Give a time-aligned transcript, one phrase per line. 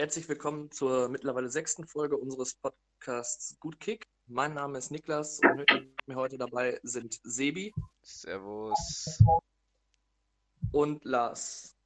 [0.00, 4.06] Herzlich willkommen zur mittlerweile sechsten Folge unseres Podcasts Gut Kick.
[4.28, 5.70] Mein Name ist Niklas und mit
[6.06, 7.70] mir heute dabei sind Sebi.
[8.00, 9.22] Servus.
[10.72, 11.76] Und Lars.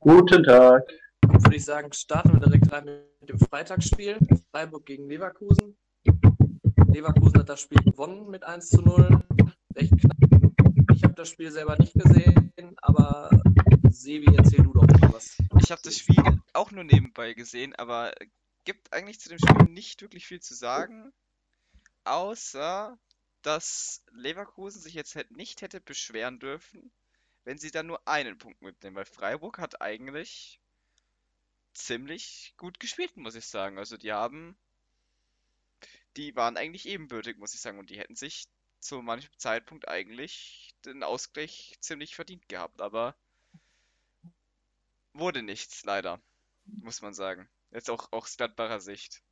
[0.00, 0.82] Guten Tag.
[1.20, 2.86] Dann würde ich sagen, starten wir direkt rein
[3.20, 4.18] mit dem Freitagsspiel.
[4.50, 5.76] Freiburg gegen Leverkusen.
[6.88, 9.20] Leverkusen hat das Spiel gewonnen mit 1 zu 0.
[9.76, 10.52] Recht knapp.
[10.92, 13.30] Ich habe das Spiel selber nicht gesehen, aber
[13.88, 15.36] Sebi, erzähl du doch mal was.
[15.60, 16.22] Ich habe das Spiel
[16.52, 18.14] auch nur nebenbei gesehen, aber
[18.64, 21.12] gibt eigentlich zu dem Spiel nicht wirklich viel zu sagen,
[22.04, 22.98] außer
[23.42, 26.90] dass Leverkusen sich jetzt nicht hätte beschweren dürfen,
[27.44, 30.60] wenn sie dann nur einen Punkt mitnehmen, weil Freiburg hat eigentlich
[31.72, 33.78] ziemlich gut gespielt, muss ich sagen.
[33.78, 34.56] Also die haben,
[36.16, 38.48] die waren eigentlich ebenbürtig, muss ich sagen, und die hätten sich
[38.80, 43.16] zu manchem Zeitpunkt eigentlich den Ausgleich ziemlich verdient gehabt, aber
[45.18, 46.20] wurde nichts, leider,
[46.64, 47.48] muss man sagen.
[47.70, 49.22] Jetzt auch aus Gladbacher Sicht.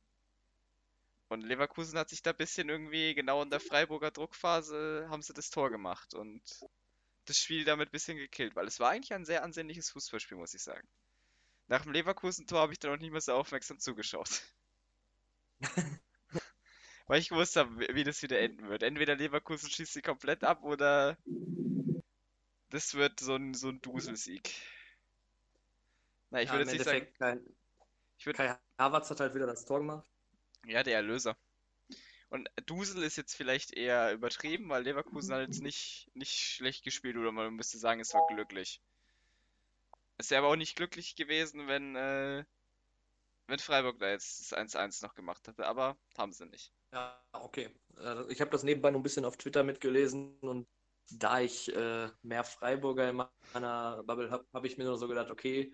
[1.29, 5.33] Und Leverkusen hat sich da ein bisschen irgendwie, genau in der Freiburger Druckphase, haben sie
[5.33, 6.41] das Tor gemacht und
[7.25, 10.53] das Spiel damit ein bisschen gekillt, weil es war eigentlich ein sehr ansehnliches Fußballspiel, muss
[10.53, 10.87] ich sagen.
[11.67, 14.41] Nach dem Leverkusen-Tor habe ich dann auch nicht mehr so aufmerksam zugeschaut.
[17.07, 18.83] weil ich gewusst habe, wie das wieder enden wird.
[18.83, 21.17] Entweder Leverkusen schießt sie komplett ab oder
[22.69, 24.53] das wird so ein, so ein Duselsieg.
[26.29, 27.07] Na, ich Ja, würde jetzt nicht sagen.
[27.19, 27.45] Kein,
[28.17, 30.09] Ich würd, Kai Havertz hat halt wieder das Tor gemacht.
[30.67, 31.35] ja, der Erlöser.
[32.29, 37.17] Und Dusel ist jetzt vielleicht eher übertrieben, weil Leverkusen hat jetzt nicht, nicht schlecht gespielt
[37.17, 38.81] oder man müsste sagen, es war glücklich.
[40.17, 42.45] Es wäre aber auch nicht glücklich gewesen, wenn, äh,
[43.47, 46.73] wenn Freiburg da jetzt das 1-1 noch gemacht hätte, aber haben sie nicht.
[46.93, 47.69] Ja, okay.
[47.97, 50.67] Äh, Ich habe das nebenbei noch ein bisschen auf Twitter mitgelesen und
[51.09, 53.15] da ich äh, mehr Freiburger in
[53.53, 55.73] meiner Bubble habe, habe ich mir nur so gedacht, okay,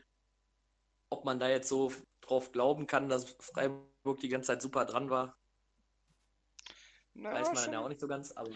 [1.14, 5.10] ob man da jetzt so drauf glauben kann, dass Freiburg die ganze Zeit super dran
[5.10, 5.36] war,
[7.14, 8.32] Na, weiß man dann schon, ja auch nicht so ganz.
[8.32, 8.50] Aber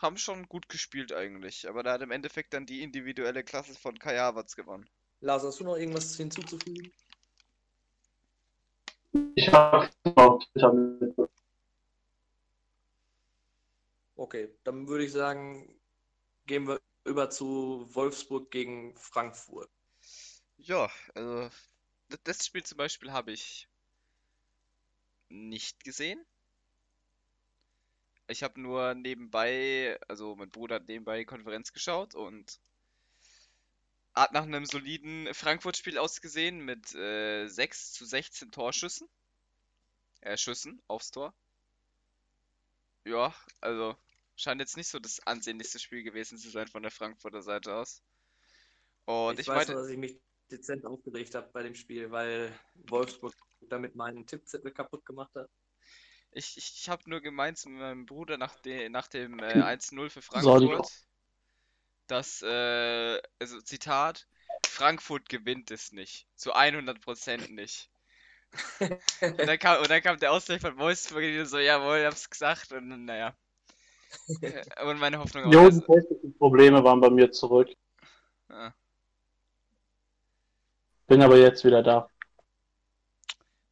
[0.00, 3.98] haben schon gut gespielt eigentlich, aber da hat im Endeffekt dann die individuelle Klasse von
[3.98, 4.88] Kai Havertz gewonnen.
[5.20, 6.92] Lars, hast du noch irgendwas hinzuzufügen?
[9.36, 9.88] Ich habe.
[14.16, 15.80] Okay, dann würde ich sagen,
[16.46, 19.70] gehen wir über zu Wolfsburg gegen Frankfurt.
[20.58, 21.50] Ja, also
[22.24, 23.68] das Spiel zum Beispiel habe ich
[25.28, 26.24] nicht gesehen.
[28.28, 32.60] Ich habe nur nebenbei, also mein Bruder hat nebenbei Konferenz geschaut und
[34.14, 39.08] hat nach einem soliden Frankfurt-Spiel ausgesehen mit äh, 6 zu 16 Torschüssen.
[40.20, 41.34] Äh, Schüssen aufs Tor.
[43.04, 43.96] Ja, also
[44.36, 48.02] scheint jetzt nicht so das ansehnlichste Spiel gewesen zu sein von der Frankfurter Seite aus.
[49.04, 50.20] Und ich ich weiß meinte, nur, dass ich mich
[50.52, 52.52] dezent aufgeregt habe bei dem Spiel, weil
[52.88, 53.34] Wolfsburg
[53.68, 55.48] damit meinen Tippzettel kaputt gemacht hat.
[56.32, 60.22] Ich, ich, habe nur gemeint mit meinem Bruder nach, de, nach dem äh, 1-0 für
[60.22, 60.66] Sorry.
[60.66, 60.90] Frankfurt,
[62.06, 64.26] dass, äh, also Zitat,
[64.66, 66.26] Frankfurt gewinnt es nicht.
[66.36, 67.90] Zu 100% nicht.
[69.20, 72.04] Und dann kam, und dann kam der Ausgleich von Wolfsburg und ich so, jawohl, ich
[72.04, 73.34] hab's gesagt und naja.
[74.42, 75.62] Äh, Und meine Hoffnung Die auch.
[75.62, 77.70] hohen technischen Probleme waren bei mir zurück.
[78.50, 78.72] Ah,
[81.06, 82.08] Bin aber jetzt wieder da.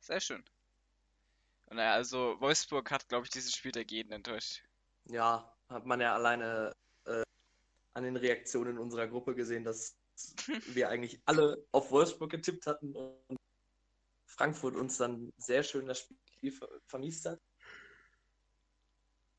[0.00, 0.44] sehr schön.
[1.70, 4.62] Naja, also Wolfsburg hat, glaube ich, dieses Spiel dagegen enttäuscht.
[5.04, 6.74] Ja, hat man ja alleine
[7.06, 7.22] äh,
[7.94, 9.96] an den Reaktionen in unserer Gruppe gesehen, dass
[10.74, 13.36] wir eigentlich alle auf Wolfsburg getippt hatten und
[14.26, 17.40] Frankfurt uns dann sehr schön das Spiel ver vermiest hat.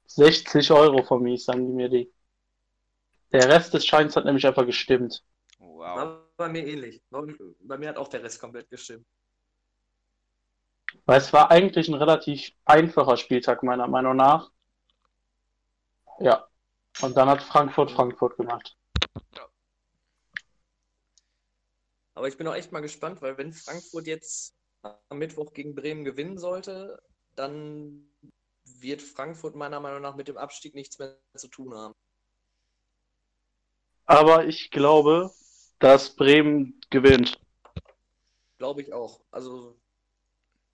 [0.06, 2.13] 60 Euro vermies, sagen die mir die.
[3.31, 5.24] Der Rest des Scheins hat nämlich einfach gestimmt.
[5.59, 6.21] Wow.
[6.41, 7.03] Bei mir ähnlich.
[7.12, 9.06] Bei mir hat auch der Rest komplett gestimmt.
[11.06, 14.50] Weil es war eigentlich ein relativ einfacher Spieltag, meiner Meinung nach.
[16.19, 16.47] Ja.
[17.00, 18.75] Und dann hat Frankfurt Frankfurt gemacht.
[22.16, 26.04] Aber ich bin auch echt mal gespannt, weil wenn Frankfurt jetzt am Mittwoch gegen Bremen
[26.04, 27.04] gewinnen sollte,
[27.36, 28.10] dann
[28.63, 31.94] wird Frankfurt meiner Meinung nach mit dem Abstieg nichts mehr zu tun haben.
[34.07, 35.31] Aber ich glaube,
[35.81, 37.39] dass Bremen gewinnt.
[38.57, 39.19] Glaube ich auch.
[39.31, 39.75] Also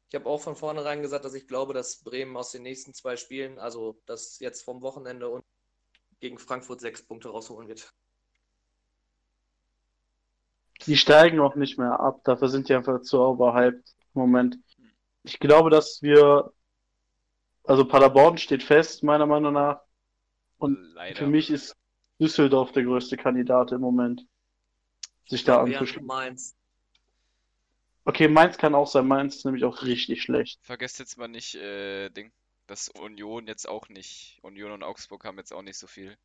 [0.10, 3.16] ich habe auch von vornherein gesagt, dass ich glaube, dass Bremen aus den nächsten zwei
[3.16, 5.44] Spielen, also das jetzt vom Wochenende und
[6.20, 7.94] gegen Frankfurt sechs Punkte rausholen wird.
[10.86, 14.58] Die steigen noch nicht mehr ab, dafür sind die einfach zu overhyped im Moment.
[15.24, 16.52] Ich glaube, dass wir,
[17.64, 19.82] also Paderborn steht fest, meiner Meinung nach.
[20.58, 21.18] Und Leider.
[21.18, 21.76] für mich ist
[22.20, 24.26] Düsseldorf der größte Kandidat im Moment,
[25.28, 26.06] sich da anzuschließen.
[26.06, 26.56] Mainz.
[28.06, 29.08] Okay, Mainz kann auch sein.
[29.08, 30.60] Mainz ist nämlich auch richtig schlecht.
[30.64, 32.32] Vergesst jetzt mal nicht, äh, Ding,
[32.68, 36.18] dass Union jetzt auch nicht, Union und Augsburg haben jetzt auch nicht so viel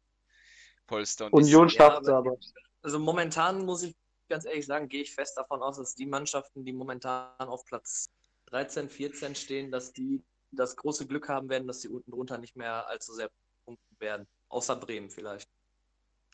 [0.86, 2.38] Polster und Union Ja, schafft es aber- aber.
[2.82, 3.94] Also momentan muss ich
[4.28, 8.10] ganz ehrlich sagen, gehe ich fest davon aus, dass die Mannschaften, die momentan auf Platz
[8.46, 10.22] 13, 14 stehen, dass die
[10.52, 13.30] das große Glück haben werden, dass die unten drunter nicht mehr allzu sehr
[13.64, 14.26] punkten werden.
[14.48, 15.48] Außer Bremen vielleicht.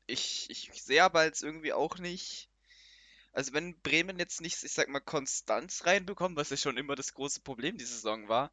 [0.06, 2.48] Ich, ich sehe aber jetzt irgendwie auch nicht.
[3.32, 7.14] Also wenn Bremen jetzt nicht, ich sag mal, Konstanz reinbekommt, was ja schon immer das
[7.14, 8.50] große Problem diese Saison war,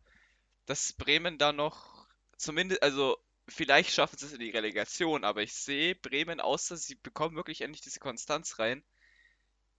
[0.66, 2.07] dass Bremen da noch
[2.38, 3.18] zumindest, also
[3.48, 7.62] vielleicht schaffen sie es in die Relegation, aber ich sehe Bremen, außer sie bekommen wirklich
[7.62, 8.83] endlich diese Konstanz rein,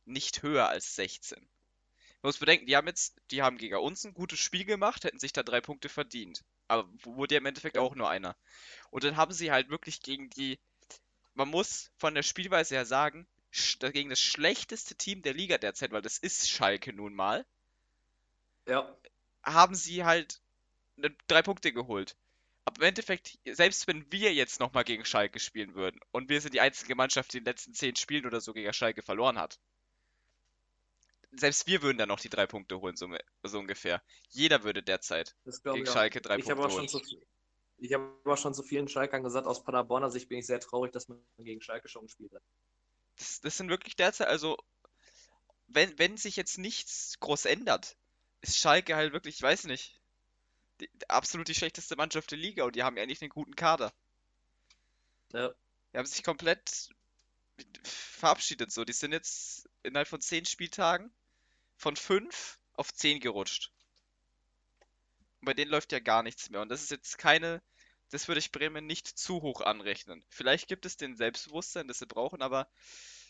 [0.04, 1.38] nicht höher als 16.
[1.38, 5.18] Man muss bedenken, die haben jetzt, die haben gegen uns ein gutes Spiel gemacht, hätten
[5.18, 6.44] sich da drei Punkte verdient.
[6.68, 8.36] Aber wurde ja im Endeffekt auch nur einer.
[8.90, 10.58] Und dann haben sie halt wirklich gegen die,
[11.34, 13.26] man muss von der Spielweise her sagen,
[13.92, 17.44] gegen das schlechteste Team der Liga derzeit, weil das ist Schalke nun mal,
[18.66, 18.96] Ja,
[19.44, 20.42] haben sie halt
[20.96, 22.16] ne- drei Punkte geholt.
[22.66, 26.54] Aber im Endeffekt, selbst wenn wir jetzt nochmal gegen Schalke spielen würden und wir sind
[26.54, 29.60] die einzige Mannschaft, die in den letzten zehn Spielen oder so gegen Schalke verloren hat,
[31.30, 33.08] selbst wir würden dann noch die drei Punkte holen, so,
[33.44, 34.02] so ungefähr.
[34.30, 35.36] Jeder würde derzeit
[35.70, 35.86] gegen.
[35.86, 36.88] Schalke drei Ich Punkte holen.
[36.88, 37.00] schon zu,
[37.78, 40.92] ich habe aber schon zu vielen Schalkern gesagt, aus Paderborner Sicht bin ich sehr traurig,
[40.92, 42.42] dass man gegen Schalke schon gespielt hat.
[43.16, 44.56] Das, das sind wirklich derzeit, also,
[45.68, 47.96] wenn, wenn sich jetzt nichts groß ändert,
[48.40, 50.00] ist Schalke halt wirklich, ich weiß nicht,
[50.80, 53.92] die, absolut die schlechteste Mannschaft der Liga und die haben eigentlich einen guten Kader.
[55.32, 55.54] Ja,
[55.92, 56.90] Die haben sich komplett
[57.84, 58.84] verabschiedet so.
[58.84, 61.12] Die sind jetzt innerhalb von zehn Spieltagen
[61.76, 63.72] von fünf auf zehn gerutscht.
[65.40, 66.60] Und bei denen läuft ja gar nichts mehr.
[66.60, 67.62] Und das ist jetzt keine,
[68.10, 70.24] das würde ich Bremen nicht zu hoch anrechnen.
[70.30, 72.68] Vielleicht gibt es den Selbstbewusstsein, das sie brauchen, aber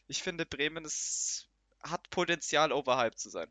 [0.09, 1.49] ich finde, Bremen ist,
[1.83, 3.51] hat Potenzial, overhyped zu sein.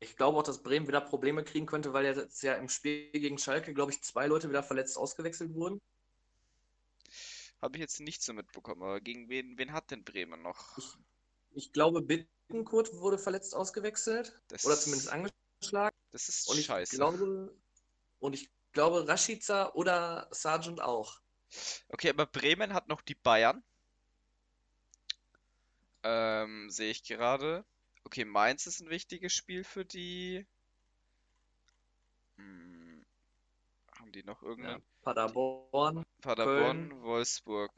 [0.00, 3.38] ich glaube auch, dass Bremen wieder Probleme kriegen könnte, weil jetzt ja im Spiel gegen
[3.38, 5.80] Schalke, glaube ich, zwei Leute wieder verletzt ausgewechselt wurden.
[7.60, 10.78] Habe ich jetzt nicht so mitbekommen, aber gegen wen, wen hat denn Bremen noch?
[11.54, 15.96] Ich glaube, Bittenkurt wurde verletzt ausgewechselt Das, oder zumindest angeschlagen.
[16.12, 16.96] das ist Und ich scheiße.
[16.96, 17.54] glaube,
[18.20, 21.20] und ich glaube, Rashica oder Sargent auch.
[21.88, 23.64] Okay, aber Bremen hat noch die Bayern.
[26.04, 27.64] Ähm, sehe ich gerade.
[28.04, 30.46] Okay, Mainz ist ein wichtiges Spiel für die.
[32.38, 33.04] Hm,
[33.98, 34.48] haben die noch Ja.
[34.48, 34.82] irgendeinen?
[35.02, 36.04] Paderborn.
[36.20, 37.72] Paderborn, Wolfsburg.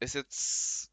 [0.00, 0.90] Ist jetzt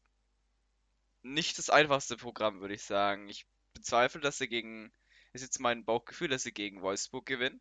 [1.22, 3.28] nicht das einfachste Programm, würde ich sagen.
[3.28, 4.92] Ich bezweifle, dass sie gegen.
[5.32, 7.60] Ist jetzt mein Bauchgefühl, dass sie gegen Wolfsburg gewinnen.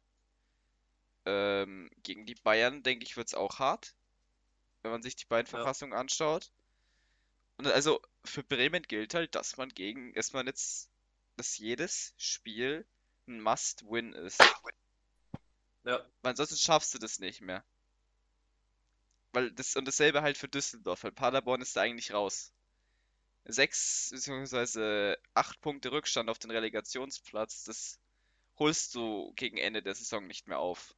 [1.25, 3.95] Ähm, gegen die Bayern, denke ich, wird es auch hart,
[4.81, 5.57] wenn man sich die beiden Ja.
[5.57, 6.51] Verfassungen anschaut.
[7.57, 10.89] Und also für Bremen gilt halt, dass man gegen, dass man jetzt,
[11.35, 12.85] dass jedes Spiel
[13.27, 14.39] ein Must-Win ist.
[15.83, 17.63] Ja, Weil ansonsten schaffst du das nicht mehr.
[19.33, 22.51] Weil das, und dasselbe halt für Düsseldorf, weil Paderborn ist da eigentlich raus.
[23.45, 25.15] Sechs bzw.
[25.33, 27.99] acht Punkte Rückstand auf den Relegationsplatz, das
[28.57, 30.95] holst du gegen Ende der Saison nicht mehr auf.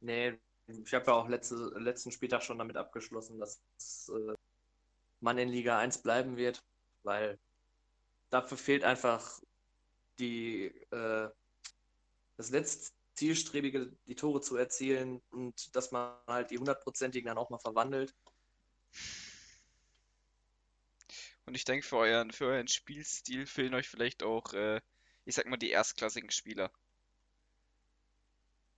[0.00, 3.60] nee, ich habe ja auch letzte, letzten Spieltag schon damit abgeschlossen, dass
[4.08, 4.34] äh,
[5.20, 6.62] man in Liga 1 bleiben wird,
[7.02, 7.38] weil
[8.30, 9.40] dafür fehlt einfach
[10.18, 11.28] die, äh,
[12.36, 17.50] das letzte Zielstrebige, die Tore zu erzielen und dass man halt die hundertprozentigen dann auch
[17.50, 18.14] mal verwandelt.
[21.50, 24.80] Und ich denke, für euren, für euren Spielstil fehlen euch vielleicht auch, äh,
[25.24, 26.70] ich sag mal, die erstklassigen Spieler.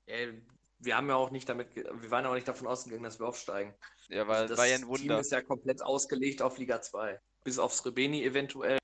[0.06, 0.42] Ey,
[0.78, 3.26] wir haben ja auch nicht damit, wir waren ja auch nicht davon ausgegangen, dass wir
[3.26, 3.74] aufsteigen.
[4.08, 5.20] Ja, weil das war ja ein Team Wunder.
[5.20, 7.20] ist ja komplett ausgelegt auf Liga 2.
[7.44, 8.78] Bis auf Srebeni eventuell.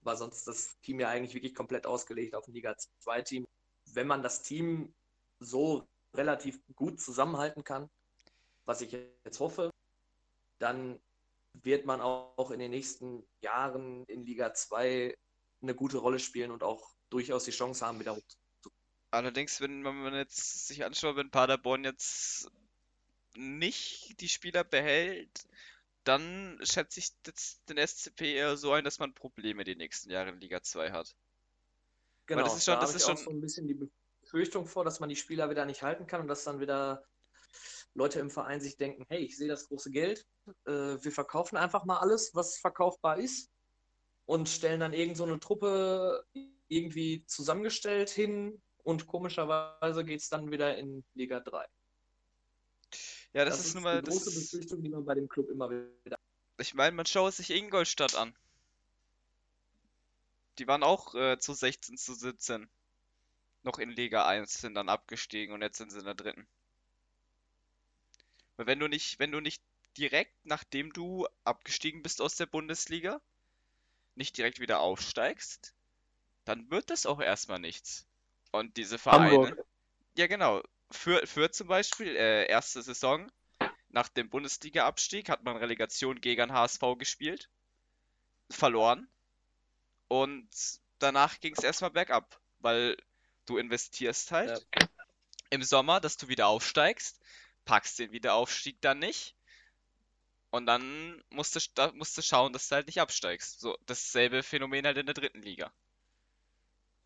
[0.00, 3.46] War sonst das Team ja eigentlich wirklich komplett ausgelegt auf ein Liga 2-Team.
[3.92, 4.94] Wenn man das Team
[5.38, 7.90] so relativ gut zusammenhalten kann,
[8.64, 9.70] was ich jetzt hoffe,
[10.58, 10.98] dann
[11.54, 15.16] wird man auch in den nächsten Jahren in Liga 2
[15.60, 18.22] eine gute Rolle spielen und auch durchaus die Chance haben, wieder hoch.
[19.10, 22.50] Allerdings, wenn man jetzt sich anschaut, wenn Paderborn jetzt
[23.34, 25.46] nicht die Spieler behält,
[26.04, 30.30] dann schätze ich jetzt den SCP eher so ein, dass man Probleme die nächsten Jahre
[30.30, 31.14] in Liga 2 hat.
[32.26, 33.78] Genau, das ist schon- da das ist schon- so ein bisschen die
[34.22, 37.02] Befürchtung vor, dass man die Spieler wieder nicht halten kann und dass dann wieder
[37.94, 40.24] Leute im Verein sich denken, hey, ich sehe das große Geld,
[40.66, 43.50] äh, wir verkaufen einfach mal alles, was verkaufbar ist
[44.26, 46.24] und stellen dann irgend so eine Truppe
[46.68, 51.66] irgendwie zusammengestellt hin und komischerweise geht es dann wieder in Liga 3.
[53.32, 55.28] Ja, das Das ist ist nun die mal, das große Befürchtung, die man bei dem
[55.28, 56.18] Club immer wieder
[56.58, 58.34] Ich meine, man schaut sich Ingolstadt an.
[60.58, 62.68] Die waren auch äh, zu 16 zu 17.
[63.62, 66.48] Noch in Liga 1, sind dann abgestiegen und jetzt sind sie in der dritten.
[68.58, 69.62] Weil wenn du nicht, wenn du nicht
[69.96, 73.20] direkt, nachdem du abgestiegen bist aus der Bundesliga,
[74.16, 75.74] nicht direkt wieder aufsteigst,
[76.44, 78.06] dann wird das auch erstmal nichts.
[78.50, 79.30] Und diese Vereine.
[79.30, 79.66] Hamburg.
[80.16, 80.62] Ja, genau.
[80.90, 83.30] Für, für zum Beispiel, äh, erste Saison,
[83.90, 87.48] nach dem Bundesliga-Abstieg hat man Relegation gegen HSV gespielt,
[88.50, 89.08] verloren
[90.08, 90.48] und
[90.98, 92.96] danach ging es erstmal bergab, weil
[93.46, 94.66] du investierst halt
[95.50, 97.20] im Sommer, dass du wieder aufsteigst,
[97.68, 99.36] packst den Wiederaufstieg dann nicht
[100.50, 103.60] und dann musst du, da musst du schauen, dass du halt nicht absteigst.
[103.60, 105.72] So, dasselbe Phänomen halt in der dritten Liga.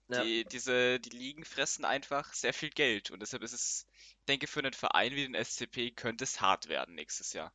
[0.09, 0.23] Ja.
[0.23, 3.87] Die, diese, die Ligen fressen einfach sehr viel Geld und deshalb ist es,
[4.21, 7.52] ich denke, für einen Verein wie den SCP könnte es hart werden nächstes Jahr.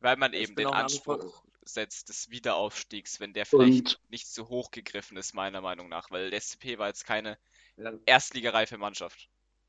[0.00, 4.48] Weil man Ich eben den Anspruch setzt des Wiederaufstiegs, wenn der vielleicht Und nicht zu
[4.48, 7.38] hoch gegriffen ist, meiner Meinung nach, weil der SCP war jetzt keine
[7.76, 7.92] Ja.
[8.06, 9.28] erstligareife Mannschaft.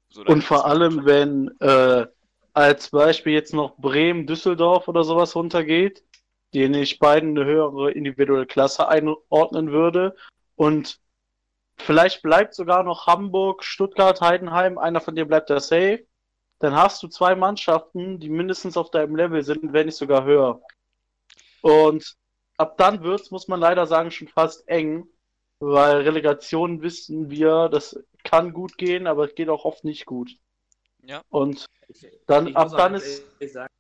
[0.09, 2.07] So, Und vor allem, wenn äh,
[2.53, 6.03] als Beispiel jetzt noch Bremen, Düsseldorf oder sowas runtergeht,
[6.53, 10.15] denen ich beiden eine höhere individuelle Klasse einordnen würde.
[10.55, 10.99] Und
[11.77, 16.05] vielleicht bleibt sogar noch Hamburg, Stuttgart, Heidenheim, einer von denen bleibt da safe.
[16.59, 20.61] Dann hast du zwei Mannschaften, die mindestens auf deinem Level sind, wenn nicht sogar höher.
[21.61, 22.15] Und
[22.57, 25.07] ab dann wird's, muss man leider sagen, schon fast eng,
[25.59, 30.31] weil Relegation wissen wir, das kann gut gehen, aber es geht auch oft nicht gut.
[31.03, 31.23] Ja.
[31.29, 33.23] Und Ich, Dann- ich ab dann ist-
[33.53, 33.73] sagen,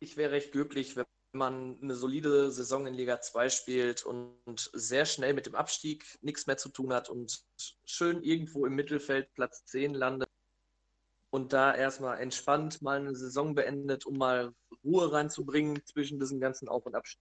[0.00, 4.36] ich wäre recht glücklich, wenn man eine solide Saison in Liga 2 spielt und
[4.74, 7.42] sehr schnell mit dem Abstieg nichts mehr zu tun hat und
[7.86, 10.28] schön irgendwo im Mittelfeld Platz 10 landet
[11.30, 14.52] und da erstmal entspannt mal eine Saison beendet, um mal
[14.84, 17.20] Ruhe reinzubringen zwischen diesen ganzen Auf- und Abstieg.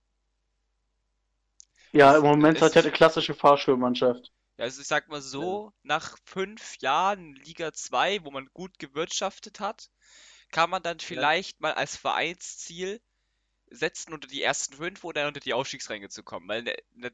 [1.92, 4.32] Ja, im Moment hat ja eine klassische Fahrschulmannschaft.
[4.58, 9.60] Ja, also ich sag mal so, nach fünf Jahren Liga 2, wo man gut gewirtschaftet
[9.60, 9.90] hat,
[10.52, 13.02] kann man dann vielleicht mal als Vereinsziel
[13.70, 16.48] setzen, unter die ersten fünf oder unter die Aufstiegsränge zu kommen.
[16.48, 17.12] Weil in der, in der,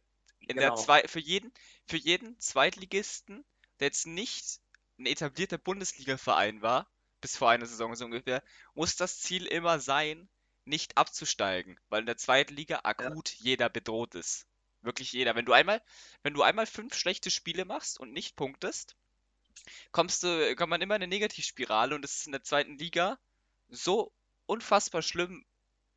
[0.47, 0.75] in der Genau.
[0.75, 1.51] zwei, für jeden,
[1.87, 3.43] für jeden Zweitligisten,
[3.79, 4.59] der jetzt nicht
[4.99, 6.87] ein etablierter Bundesliga-Verein war,
[7.21, 10.29] bis vor einer Saison so ungefähr, muss das Ziel immer sein,
[10.65, 14.45] nicht abzusteigen, weil in der zweiten Liga akut jeder bedroht ist.
[14.83, 15.35] Wirklich jeder.
[15.35, 15.81] Wenn du einmal,
[16.23, 18.95] wenn du einmal fünf schlechte Spiele machst und nicht punktest,
[19.91, 23.19] kommst du, kommt man immer in eine Negativspirale und das ist in der zweiten Liga
[23.69, 24.11] so
[24.45, 25.45] unfassbar schlimm,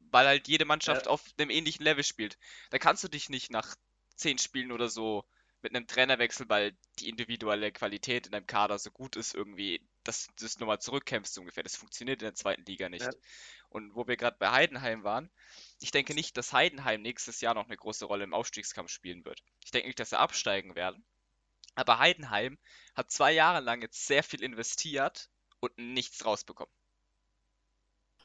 [0.01, 1.13] weil halt jede Mannschaft Ja.
[1.13, 2.39] auf einem ähnlichen Level spielt.
[2.71, 3.77] Da kannst du dich nicht nach
[4.17, 5.25] zehn Spielen oder so
[5.63, 10.27] mit einem Trainerwechsel, weil die individuelle Qualität in deinem Kader so gut ist, irgendwie, dass
[10.29, 11.63] du das nochmal zurückkämpfst so ungefähr.
[11.63, 13.05] Das funktioniert in der zweiten Liga nicht.
[13.05, 13.11] Ja.
[13.71, 15.31] Und wo wir gerade bei Heidenheim waren,
[15.81, 19.43] ich denke nicht, dass Heidenheim nächstes Jahr noch eine große Rolle im Aufstiegskampf spielen wird.
[19.65, 21.05] Ich denke nicht, dass sie absteigen werden.
[21.77, 22.59] Aber Heidenheim
[22.95, 26.73] hat zwei Jahre lang jetzt sehr viel investiert und nichts rausbekommen.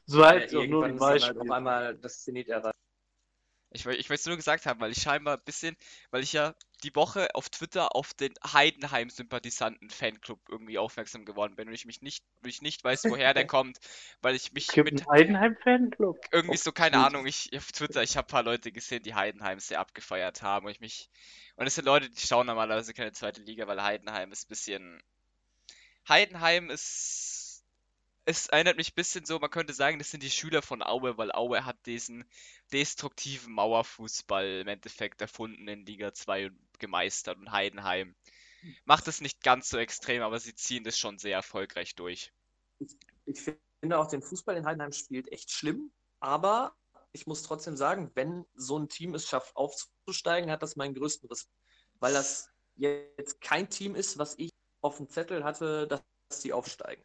[0.06, 1.40] So war Ja, jetzt auch nur ist dann halt Beispiel.
[1.40, 2.76] auf einmal das Zenit erreicht.
[3.72, 5.76] Ich, ich wollte es nur gesagt haben, weil ich scheinbar ein bisschen,
[6.10, 11.74] weil ich ja die Woche auf Twitter auf den Heidenheim-Sympathisanten-Fanclub irgendwie aufmerksam geworden bin und
[11.74, 13.78] ich mich nicht, ich nicht weiß, woher der kommt,
[14.20, 16.18] weil ich mich gibt mit Heidenheim-Fanclub.
[16.32, 16.98] irgendwie so, keine.
[16.98, 20.66] Ahnung, ich auf Twitter, ich habe ein paar Leute gesehen, die Heidenheim sehr abgefeiert haben
[20.66, 21.08] und ich mich,
[21.56, 25.02] und es sind Leute, die schauen normalerweise keine zweite Liga, weil Heidenheim ist ein bisschen,
[26.08, 27.41] Heidenheim ist,
[28.24, 31.18] es erinnert mich ein bisschen so, man könnte sagen, das sind die Schüler von Aue,
[31.18, 32.24] weil Aue hat diesen
[32.72, 38.14] destruktiven Mauerfußball im Endeffekt erfunden in Liga 2 und gemeistert und Heidenheim
[38.84, 42.32] macht es nicht ganz so extrem, aber sie ziehen das schon sehr erfolgreich durch.
[43.24, 46.76] ich finde auch den Fußball in Heidenheim spielt echt schlimm, aber
[47.12, 51.28] ich muss trotzdem sagen, wenn so ein Team es schafft, aufzusteigen, hat das meinen größten
[51.28, 51.60] Respekt,
[51.98, 54.50] weil das jetzt kein Team ist, was ich
[54.80, 57.02] auf dem Zettel hatte, dass sie aufsteigen.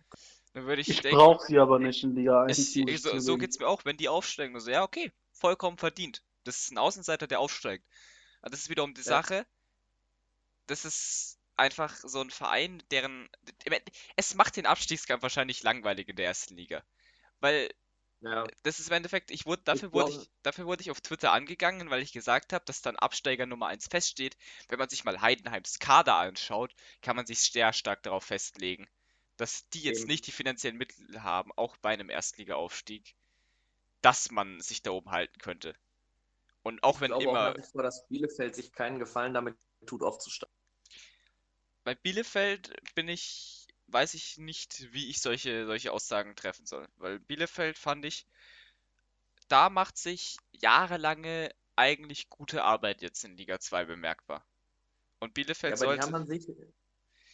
[0.58, 2.58] Dann würde ich Ich denken, brauche sie aber nicht in Liga 1.
[2.58, 3.40] Es, ich so, so zugeben.
[3.42, 4.56] geht's mir auch, wenn die aufsteigen.
[4.56, 6.24] Also, ja, okay, vollkommen verdient.
[6.46, 7.86] Das ist ein Außenseiter, der aufsteigt.
[8.42, 9.22] Aber das ist wiederum die Ja.
[9.22, 9.46] Sache.
[10.66, 13.30] Das ist einfach so ein Verein, deren.
[13.66, 13.72] ich
[14.16, 16.84] Es macht den Abstiegskampf wahrscheinlich langweilig in der ersten Liga.
[17.40, 17.70] Weil
[18.22, 21.02] Ja, das ist im Endeffekt, ich wurde, dafür Ich wurde ich, dafür wurde ich auf
[21.02, 24.38] Twitter angegangen, weil ich gesagt habe, dass dann Absteiger Nummer 1 feststeht.
[24.70, 28.88] Wenn man sich mal Heidenheims Kader anschaut, kann man sich sehr stark darauf festlegen,
[29.38, 33.16] dass die jetzt nicht die finanziellen Mittel haben, auch bei einem Erstliga-Aufstieg,
[34.02, 35.76] dass man sich da oben halten könnte.
[36.64, 40.54] Und auch ich wenn immer, auch vor, dass Bielefeld sich keinen Gefallen damit tut, aufzusteigen.
[41.84, 46.88] bei Bielefeld bin ich, weiß ich nicht, wie ich solche, solche Aussagen treffen soll.
[46.98, 48.26] Weil Bielefeld fand ich,
[49.48, 54.46] da macht sich jahrelange eigentlich gute Arbeit jetzt in Liga 2 bemerkbar.
[55.20, 56.14] Und Bielefeld Ja, aber die sollte.
[56.14, 56.48] haben sich,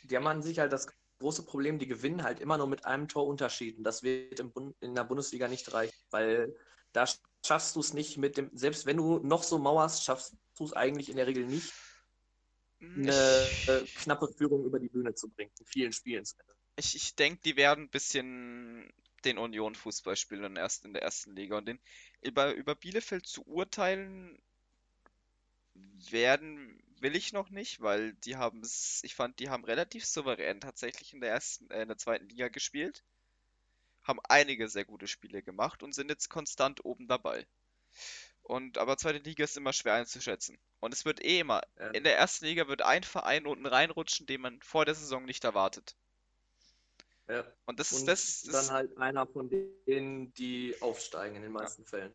[0.03, 0.87] die haben an sich halt das
[1.19, 3.77] große Problem, die gewinnen halt immer nur mit einem Tor Unterschied.
[3.77, 4.39] Und das wird
[4.81, 6.55] in der Bundesliga nicht reichen, weil
[6.93, 7.05] da
[7.45, 10.73] schaffst du es nicht mit dem, selbst wenn du noch so mauerst, schaffst du es
[10.73, 11.73] eigentlich in der Regel nicht,
[12.79, 15.51] Hm, eine Ich, äh, knappe Führung über die Bühne zu bringen.
[15.59, 16.25] In vielen Spielen.
[16.77, 18.91] ich, ich denke, die werden ein bisschen
[19.25, 21.57] den Union-Fußball spielen erst in der ersten Liga.
[21.57, 21.79] Und den
[22.21, 24.41] über, über Bielefeld zu urteilen
[26.11, 30.59] werden will ich noch nicht, weil die haben es, ich fand, die haben relativ souverän
[30.59, 33.03] tatsächlich in der ersten, äh, in der zweiten Liga gespielt.
[34.03, 37.45] Haben einige sehr gute Spiele gemacht und sind jetzt konstant oben dabei.
[38.41, 40.57] Und aber zweite Liga ist immer schwer einzuschätzen.
[40.79, 41.91] Und es wird eh immer, Ja.
[41.91, 45.43] in der ersten Liga wird ein Verein unten reinrutschen, den man vor der Saison nicht
[45.43, 45.95] erwartet.
[47.29, 47.45] Ja.
[47.65, 52.13] Und das ist das, dann halt einer von denen, die aufsteigen in den meisten Fällen.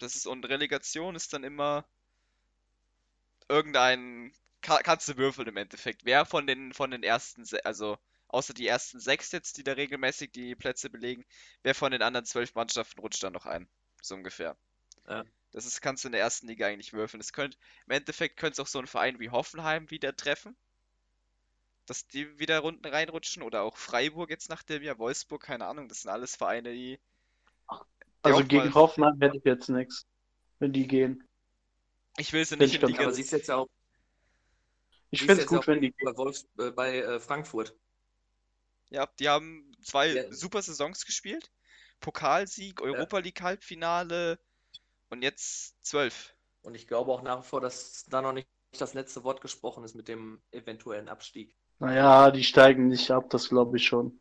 [0.00, 1.84] Das ist, und Relegation ist dann immer
[3.50, 6.04] irgendein, ka- kannst du würfeln im Endeffekt.
[6.04, 10.32] Wer von den, von den ersten, also außer die ersten sechs jetzt, die da regelmäßig
[10.32, 11.24] die Plätze belegen,
[11.62, 13.68] wer von den anderen zwölf Mannschaften rutscht dann noch ein?
[14.02, 14.56] So ungefähr.
[15.08, 15.24] Ja.
[15.52, 17.20] Das ist, kannst du in der ersten Liga eigentlich würfeln.
[17.20, 20.56] Es könnte, im Endeffekt könnte es auch so ein Verein wie Hoffenheim wieder treffen.
[21.86, 25.88] Dass die wieder unten reinrutschen oder auch Freiburg jetzt nach dem Jahr, Wolfsburg, keine Ahnung.
[25.88, 27.00] Das sind alles Vereine, die,
[28.24, 30.06] die Also gegen Hoffenheim hätte ich jetzt nichts,
[30.60, 31.26] wenn die gehen.
[32.20, 33.68] Ich will sie nicht in Liga Aber siehst jetzt ja auch,
[35.10, 37.74] Ich finde es jetzt ja gut, auch wenn die bei, Wolfs, äh, bei äh, Frankfurt.
[38.90, 40.32] Ja, die haben zwei Ja.
[40.32, 41.50] super Saisons gespielt.
[42.00, 44.38] Pokalsieg, Europa League Halbfinale
[45.10, 46.34] und jetzt zwölf.
[46.62, 48.48] Und ich glaube auch nach wie vor, dass da noch nicht
[48.78, 51.56] das letzte Wort gesprochen ist mit dem eventuellen Abstieg.
[51.78, 54.20] Naja, die steigen nicht ab, das glaube ich schon.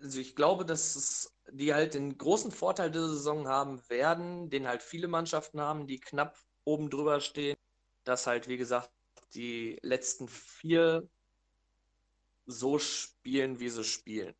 [0.00, 4.66] Also ich glaube, dass es, die halt den großen Vorteil dieser Saison haben werden, den
[4.68, 7.56] halt viele Mannschaften haben, die knapp oben drüber stehen,
[8.04, 8.90] dass halt, wie gesagt,
[9.34, 11.08] die letzten vier
[12.48, 14.34] so spielen, wie sie spielen.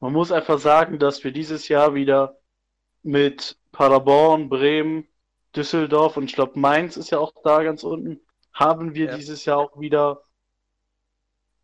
[0.00, 2.38] Man muss einfach sagen, dass wir dieses Jahr wieder
[3.02, 5.08] mit Paderborn, Bremen,
[5.56, 8.20] Düsseldorf und ich glaube Mainz ist ja auch da ganz unten,
[8.54, 9.18] haben wir Ja.
[9.18, 10.22] dieses Jahr auch wieder,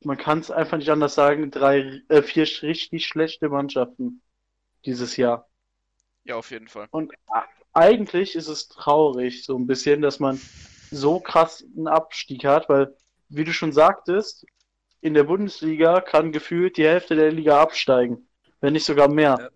[0.05, 4.23] man kann es einfach nicht anders sagen, drei, äh, vier richtig schlechte Mannschaften
[4.85, 5.49] dieses Jahr.
[6.25, 6.89] Ja, auf jeden Fall.
[6.91, 7.13] Und
[7.73, 10.41] eigentlich ist es traurig, so ein bisschen, dass man
[10.91, 12.97] so krass einen Abstieg hat, weil,
[13.29, 14.47] wie du schon sagtest,
[15.01, 18.29] in der Bundesliga kann gefühlt die Hälfte der Liga absteigen,
[18.61, 19.37] wenn nicht sogar mehr.
[19.39, 19.49] Ja.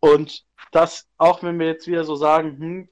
[0.00, 2.88] Und das, auch wenn wir jetzt wieder so sagen, hm,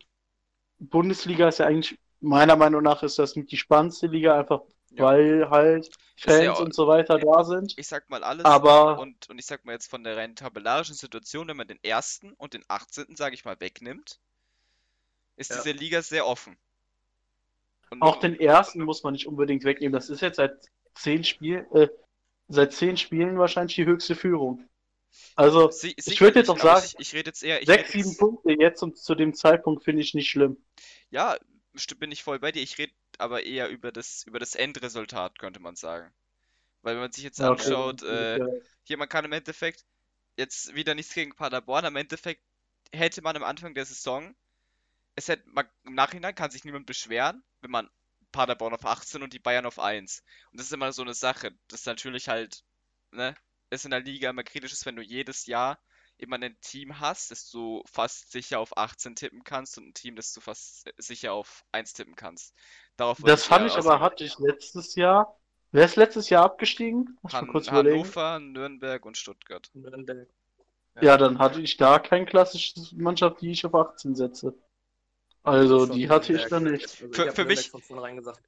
[0.78, 4.62] Bundesliga ist ja eigentlich, meiner Meinung nach, ist das nicht die spannendste Liga, einfach
[4.96, 5.04] Ja.
[5.04, 7.74] weil halt ja Fans auch- und so weiter da sind.
[7.78, 10.94] Ich sag mal alles Aber und, und ich sag mal jetzt von der rein tabellarischen
[10.94, 14.18] Situation, wenn man den ersten und den 18., sage ich mal, wegnimmt,
[15.36, 15.56] ist Ja.
[15.62, 16.56] diese Liga sehr offen.
[17.90, 19.92] Und Auch den ersten muss man nicht unbedingt wegnehmen.
[19.92, 21.88] Das ist jetzt seit zehn Spielen, äh,
[22.48, 24.68] seit zehn Spielen wahrscheinlich die höchste Führung.
[25.34, 28.18] Also si ich würde jetzt auch sagen, ich, ich rede jetzt eher, sechs, sieben jetzt,
[28.18, 30.56] Punkte jetzt und zu dem Zeitpunkt finde ich nicht schlimm.
[31.10, 31.36] ja,
[31.98, 32.62] bin ich voll bei dir.
[32.62, 36.12] Ich rede aber eher über das, über das Endresultat, könnte man sagen.
[36.82, 37.48] Weil wenn man sich jetzt okay.
[37.50, 38.38] anschaut, äh,
[38.84, 39.84] hier, man kann im Endeffekt
[40.36, 42.42] jetzt wieder nichts gegen Paderborn, im Endeffekt
[42.92, 44.34] hätte man am Anfang der Saison,
[45.14, 47.90] es hätte, man, im Nachhinein kann sich niemand beschweren, wenn man
[48.32, 50.22] Paderborn auf 18 und die Bayern auf 1.
[50.52, 52.62] Und das ist immer so eine Sache, das natürlich halt,
[53.10, 53.34] ne,
[53.70, 55.78] ist in der Liga immer kritisch ist, wenn du jedes Jahr
[56.18, 60.16] immer ein Team hast, das du fast sicher auf 18 tippen kannst und ein Team,
[60.16, 62.54] das du fast sicher auf 1 tippen kannst.
[62.96, 65.38] Darauf Das fand ich aber, hatte ich letztes Jahr.
[65.72, 67.18] Wer ist letztes Jahr abgestiegen?
[67.22, 67.96] Muss Han kurz überlegen.
[67.98, 69.68] Hannover, Nürnberg und Stuttgart.
[69.74, 70.28] Nürnberg.
[71.02, 74.54] Ja, dann hatte ich da keine klassische Mannschaft, die ich auf 18 setze.
[75.42, 76.84] Also, die hatte ich dann nicht.
[76.84, 78.42] Also Für- für mich- gesagt.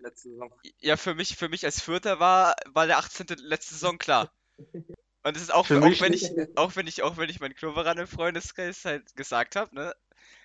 [0.81, 3.27] Ja, für mich, für mich als Vierter war, war der 18.
[3.41, 4.33] letzte Saison klar.
[5.29, 7.55] Und es ist auch, Für auch wenn ich, auch wenn ich, auch wenn ich meinen
[7.55, 9.95] Kloveran im Freundeskreis halt gesagt habe, ne,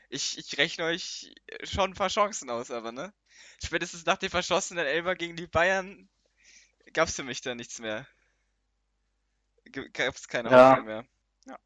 [0.10, 3.14] ich, ich rechne euch schon ein paar Chancen aus, aber ne,
[3.64, 6.10] spätestens nach dem verschossenen Elfer gegen die Bayern
[6.94, 8.08] gab's für mich da nichts mehr.
[9.94, 10.72] Gab's keine Ja.
[10.72, 11.06] Hoffnung mehr.
[11.48, 11.60] Ja.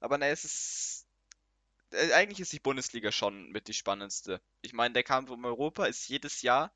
[0.00, 1.06] Aber ne, es ist,
[1.92, 4.40] äh, eigentlich ist die Bundesliga schon mit die spannendste.
[4.62, 6.72] Ich meine, der Kampf um Europa ist jedes Jahr,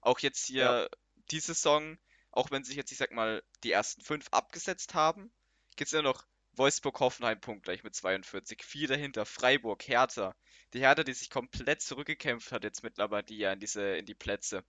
[0.00, 0.88] auch jetzt hier
[1.30, 1.98] die Saison,
[2.32, 5.30] auch wenn sich jetzt, ich sag mal, die ersten fünf abgesetzt haben,
[5.76, 10.34] gibt's ja noch Wolfsburg, Hoffenheim punktgleich mit 42, vier dahinter, Freiburg, Hertha.
[10.74, 14.14] Die Hertha, die sich komplett zurückgekämpft hat jetzt mittlerweile die ja in diese, in die
[14.14, 14.64] Plätze.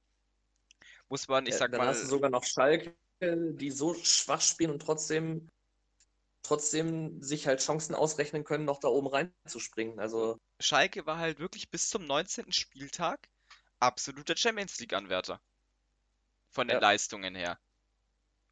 [1.09, 4.41] Muss man, ich Ja, sag dann mal, hast du sogar noch Schalke, die so schwach
[4.41, 5.49] spielen und trotzdem
[6.43, 9.99] trotzdem sich halt Chancen ausrechnen können, noch da oben reinzuspringen.
[9.99, 12.53] Also Schalke war halt wirklich bis zum 19.
[12.53, 13.27] Spieltag
[13.79, 15.41] absoluter Champions League-Anwärter.
[16.51, 16.81] Von den Ja.
[16.81, 17.59] Leistungen her.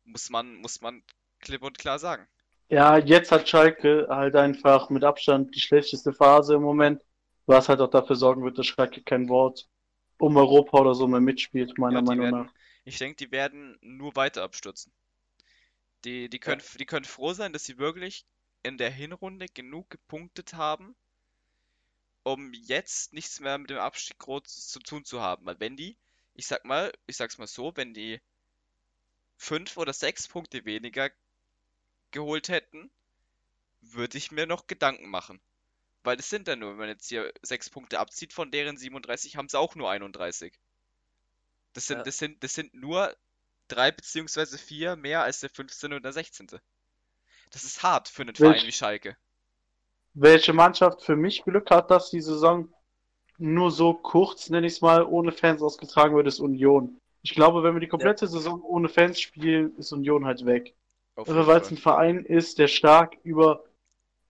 [0.04, 1.04] Muss man, muss man
[1.40, 2.28] klipp und klar sagen.
[2.70, 7.02] Ja, jetzt hat Schalke halt einfach mit Abstand die schlechteste Phase im Moment,
[7.46, 9.68] was halt auch dafür sorgen wird, dass Schalke kein Wort
[10.20, 12.54] um Europa oder so mehr mitspielt, meiner Ja, Meinung werden- nach.
[12.86, 14.92] Ich denke, die werden nur weiter abstürzen.
[16.06, 18.26] Die, die können, die können froh sein, dass sie wirklich
[18.64, 20.96] in der Hinrunde genug gepunktet haben,
[22.24, 25.46] um jetzt nichts mehr mit dem Abstieg groß zu tun zu haben.
[25.46, 25.98] Weil wenn die,
[26.38, 28.22] ich sag mal, ich sag's mal so, wenn die
[29.38, 31.10] fünf oder sechs Punkte weniger
[32.12, 32.90] geholt hätten,
[33.82, 35.42] würde ich mir noch Gedanken machen.
[36.04, 39.36] Weil das sind dann nur, wenn man jetzt hier sechs Punkte abzieht, von deren 37
[39.36, 40.54] haben sie auch nur 31.
[41.74, 42.04] Das sind, Ja.
[42.04, 43.16] das sind, das sind nur
[43.68, 45.94] drei beziehungsweise vier mehr als der 15.
[45.94, 46.48] und der 16.
[47.52, 49.18] Das ist hart für einen Welch- Verein wie Schalke.
[50.14, 52.74] Welche Mannschaft für mich Glück hat, dass die Saison
[53.38, 57.00] nur so kurz, nenne ich es mal, ohne Fans ausgetragen wird, ist Union.
[57.22, 60.76] Ich glaube, wenn wir die komplette Saison ohne Fans spielen, ist Union halt weg.
[61.16, 63.64] Also weil es ein Verein ist, der stark über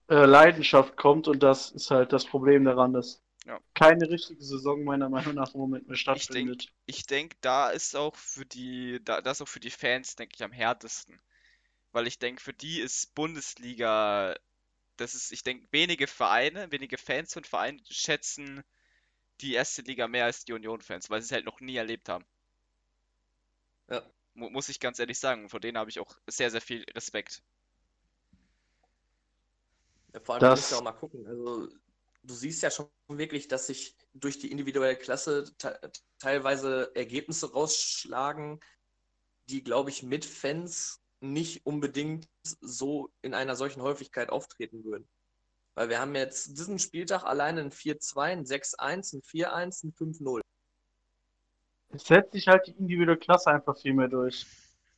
[0.08, 3.60] äh, Leidenschaft kommt und das ist halt das Problem daran, dass Ja.
[3.74, 6.68] keine richtige Saison meiner Meinung nach im Moment mehr stattfindet.
[6.86, 10.34] Ich denke, da ist auch für die, da, das ist auch für die Fans, denke
[10.36, 11.20] ich, am härtesten.
[11.92, 14.34] Weil ich denke, für die ist Bundesliga,
[14.96, 18.62] das ist, ich denke, wenige Vereine, wenige Fans und Vereine schätzen
[19.40, 22.24] die erste Liga mehr als die Union-Fans, weil sie es halt noch nie erlebt haben.
[23.88, 24.02] Ja.
[24.34, 27.42] Mu muss ich ganz ehrlich sagen, vor denen habe ich auch sehr, sehr viel Respekt.
[30.14, 31.26] Ja, vor allem, Das- du musst ja auch mal gucken.
[31.26, 31.68] Also,
[32.22, 35.78] du siehst ja schon wirklich, dass sich durch die individuelle Klasse te
[36.18, 38.60] teilweise Ergebnisse rausschlagen,
[39.48, 42.28] die, glaube ich, mit Fans nicht unbedingt
[42.60, 45.08] so in einer solchen Häufigkeit auftreten würden.
[45.78, 50.40] Weil wir haben jetzt diesen Spieltag alleine ein 4-2, ein 6-1, ein 4-1, ein 5-0.
[51.90, 54.44] Es setzt sich halt die individuelle Klasse einfach viel mehr durch.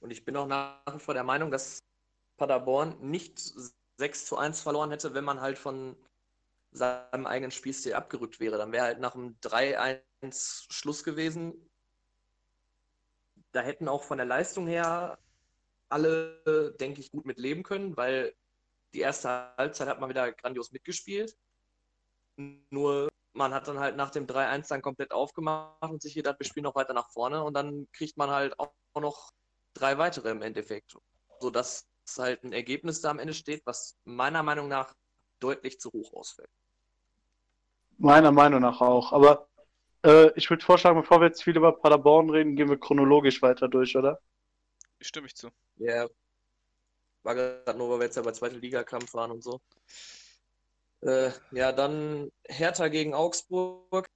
[0.00, 1.80] Und ich bin auch nach wie vor der Meinung, dass
[2.38, 3.38] Paderborn nicht
[3.98, 5.96] 6 zu 1 verloren hätte, wenn man halt von
[6.72, 8.56] seinem eigenen Spielstil abgerückt wäre.
[8.56, 11.52] Dann wäre halt nach dem 3-1 Schluss gewesen.
[13.52, 15.18] Da hätten auch von der Leistung her
[15.90, 18.34] alle, denke ich, gut mit leben können, weil
[18.94, 21.37] die erste Halbzeit hat man wieder grandios mitgespielt.
[22.70, 26.46] Nur man hat dann halt nach dem 3-1 dann komplett aufgemacht und sich gedacht, wir
[26.46, 29.31] spielen noch weiter nach vorne und dann kriegt man halt auch noch
[29.74, 30.96] drei weitere im Endeffekt.
[31.38, 31.87] Sodass
[32.18, 34.94] halt ein Ergebnis da am Ende steht, was meiner Meinung nach
[35.38, 36.50] deutlich zu hoch ausfällt.
[37.98, 39.12] Meiner Meinung nach auch.
[39.12, 39.48] Aber
[40.05, 43.68] äh, ich würde vorschlagen, bevor wir jetzt viel über Paderborn reden, gehen wir chronologisch weiter
[43.68, 44.18] durch, oder?
[45.00, 45.50] Stimme ich zu.
[45.76, 46.09] Ja,
[47.22, 49.61] war gerade nur, weil wir jetzt ja bei zweiter Liga-Kampf waren und so.
[51.02, 54.06] Äh, ja, dann Hertha gegen Augsburg.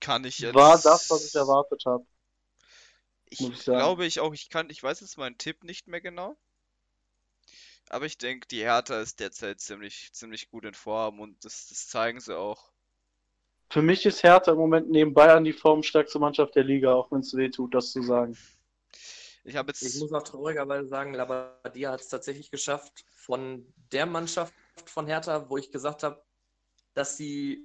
[0.00, 0.54] Kann ich jetzt.
[0.54, 2.04] War das, was ich erwartet habe.
[3.30, 6.36] Ich ich glaube ich auch, ich kann, ich weiß jetzt meinen Tipp nicht mehr genau.
[7.90, 11.88] Aber ich denke, die Hertha ist derzeit ziemlich, ziemlich gut in Form und das, das
[11.88, 12.70] zeigen sie auch.
[13.70, 17.20] Für mich ist Hertha im Moment neben Bayern die formstärkste Mannschaft der Liga, auch wenn
[17.20, 18.36] es weh tut, das zu sagen.
[19.48, 24.06] Ich habe Ich jetzt, muss auch traurigerweise sagen, Labadia hat es tatsächlich geschafft, von der
[24.06, 24.54] Mannschaft
[24.86, 26.22] von Hertha, wo ich gesagt habe,
[26.94, 27.64] dass sie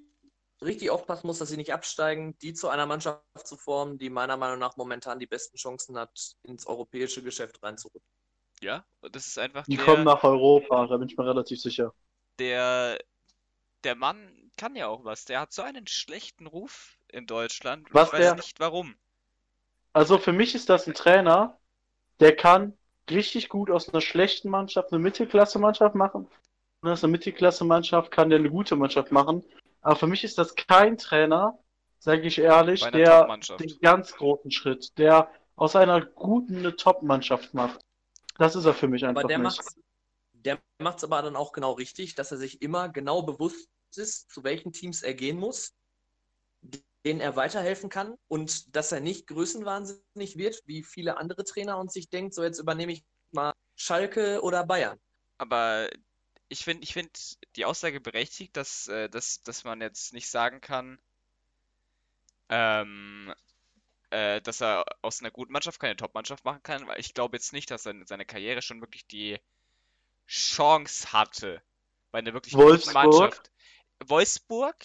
[0.64, 4.38] richtig aufpassen muss, dass sie nicht absteigen, die zu einer Mannschaft zu formen, die meiner
[4.38, 8.02] Meinung nach momentan die besten Chancen hat, ins europäische Geschäft reinzurücken.
[8.62, 11.94] ja, das ist einfach Die der, kommen nach Europa, da bin ich mir relativ sicher.
[12.38, 13.00] der,
[13.84, 15.26] der Mann kann ja auch was.
[15.26, 17.90] Der hat so einen schlechten Ruf in Deutschland.
[17.92, 18.96] Was ich weiß der- nicht warum.
[19.94, 21.60] Also für mich ist das ein Trainer,
[22.20, 22.78] der kann
[23.10, 26.28] richtig gut aus einer schlechten Mannschaft eine Mittelklasse-Mannschaft machen.
[26.82, 29.44] Und aus einer Mittelklasse-Mannschaft kann der eine gute Mannschaft machen.
[29.82, 31.58] Aber für mich ist das kein Trainer,
[32.00, 33.28] sage ich ehrlich, der
[33.60, 37.80] den ganz großen Schritt, der aus einer guten eine Top-Mannschaft macht.
[38.38, 39.58] Das ist er für mich einfach Aber der nicht.
[39.58, 39.76] macht
[40.34, 44.44] der macht's aber dann auch genau richtig, dass er sich immer genau bewusst ist, zu
[44.44, 45.74] welchen Teams er gehen muss,
[47.06, 51.92] denen er weiterhelfen kann und dass er nicht größenwahnsinnig wird, wie viele andere Trainer und
[51.92, 55.00] sich denkt, so jetzt übernehme ich mal Schalke oder Bayern.
[55.38, 55.90] Aber
[56.48, 57.12] ich finde, ich finde
[57.56, 61.00] die Aussage berechtigt, dass, äh, dass, dass man jetzt nicht sagen kann,
[62.50, 63.34] ähm,
[64.12, 67.52] äh, dass er aus einer guten Mannschaft keine Top-Mannschaft machen kann, weil ich glaube jetzt
[67.52, 69.40] nicht, dass er in seiner Karriere schon wirklich die
[70.28, 71.62] Chance hatte,
[72.12, 72.94] bei einer wirklich guten Wolfsburg?
[72.94, 73.52] Mannschaft.
[74.06, 74.76] Wolfsburg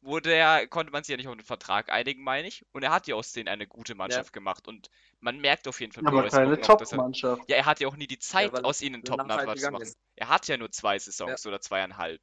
[0.00, 2.64] wurde er, konnte man sich ja nicht auf einen Vertrag einigen, meine ich.
[2.72, 4.68] Und er hat ja aus denen eine gute Mannschaft gemacht.
[4.68, 7.42] Und man merkt auf jeden Fall bei Aber keine Top-Mannschaft.
[7.48, 9.82] ja, er hat ja auch nie die Zeit, weil aus ihnen Top-Mannschaft zu machen.
[9.82, 9.98] ist.
[10.16, 12.20] Er hat ja nur zwei Saisons oder zweieinhalb.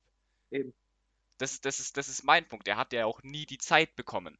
[0.52, 0.74] Eben.
[1.38, 2.68] Das, ist- das, ist, das ist mein Punkt.
[2.68, 4.38] Er hat ja auch nie die Zeit bekommen.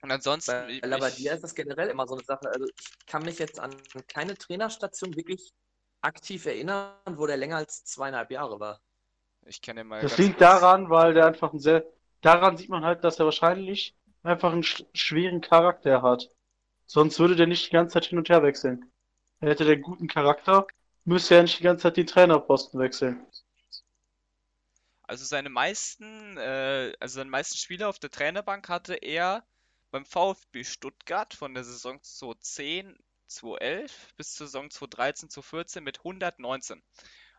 [0.00, 0.50] Und ansonsten.
[0.50, 2.48] Bei ich- Labadia ist das generell immer so eine Sache.
[2.48, 3.72] Also ich kann mich jetzt an
[4.08, 5.52] keine Trainerstation wirklich
[6.00, 8.80] aktiv erinnern, wo der länger als zweieinhalb Jahre war.
[9.46, 11.84] Ich kenne mal Das ganz liegt kurz- daran, weil der einfach ein sehr.
[12.22, 16.30] Daran sieht man halt, dass er wahrscheinlich einfach einen sch schweren Charakter hat.
[16.86, 18.90] Sonst würde der nicht die ganze Zeit hin und her wechseln.
[19.40, 20.66] Hätte der guten Charakter,
[21.04, 23.26] müsste er nicht die ganze Zeit den Trainerposten wechseln.
[25.02, 29.44] Also seine meisten, äh, also seine meisten Spiele auf der Trainerbank hatte er
[29.90, 36.82] beim VfB Stuttgart von der Saison 2010, 2011 bis zur Saison 2013, 2014 mit 119.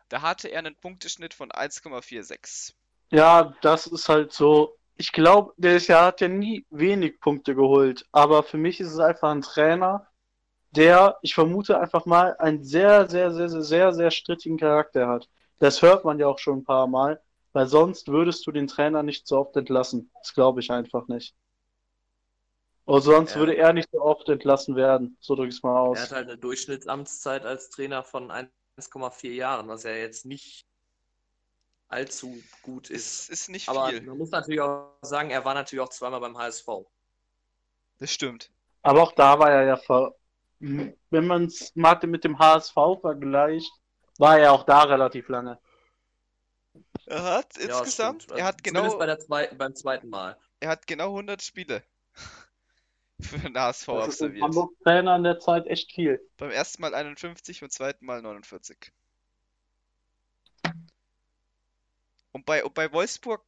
[0.08, 2.74] Da hatte er einen Punkteschnitt von 1,46.
[3.14, 4.76] Ja, das ist halt so.
[4.96, 8.04] Ich glaube, der ist ja, hat ja nie wenig Punkte geholt.
[8.10, 10.08] Aber für mich ist es einfach ein Trainer,
[10.72, 15.28] der, ich vermute einfach mal, einen sehr, sehr, sehr, sehr, sehr, sehr strittigen Charakter hat.
[15.60, 17.22] Das hört man ja auch schon ein paar Mal,
[17.52, 20.10] weil sonst würdest du den Trainer nicht so oft entlassen.
[20.20, 21.36] Das glaube ich einfach nicht.
[22.84, 23.40] Oder sonst Ja.
[23.40, 25.16] würde er nicht so oft entlassen werden.
[25.20, 25.98] So drücke ich es mal Er aus.
[26.00, 30.66] hat halt eine Durchschnittsamtszeit als Trainer von 1,4 Jahren, was ja jetzt nicht
[31.94, 33.30] allzu gut ist.
[33.30, 34.02] Ist, ist nicht Aber viel.
[34.02, 36.68] man muss natürlich auch sagen, er war natürlich auch zweimal beim HSV.
[37.98, 38.50] Das stimmt.
[38.82, 40.14] Aber auch da war er ja, ver
[40.60, 43.70] wenn man es mit dem HSV vergleicht,
[44.18, 45.58] war er auch da relativ lange.
[47.06, 48.38] Er hat Ja, insgesamt, stimmt.
[48.40, 50.36] er hat genau, bei der zwei, beim zweiten Mal.
[50.60, 51.84] er hat genau 100 Spiele
[53.20, 54.42] für den HSV Das absolviert.
[54.42, 56.20] Hamburg-Trainer in der Zeit echt viel.
[56.36, 58.92] Beim ersten Mal 51, beim zweiten Mal 49.
[62.34, 63.44] Und bei, und bei Wolfsburg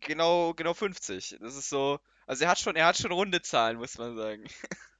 [0.00, 1.36] genau, genau 50.
[1.40, 4.44] Das ist so, also er hat schon, er hat schon runde Zahlen, muss man sagen.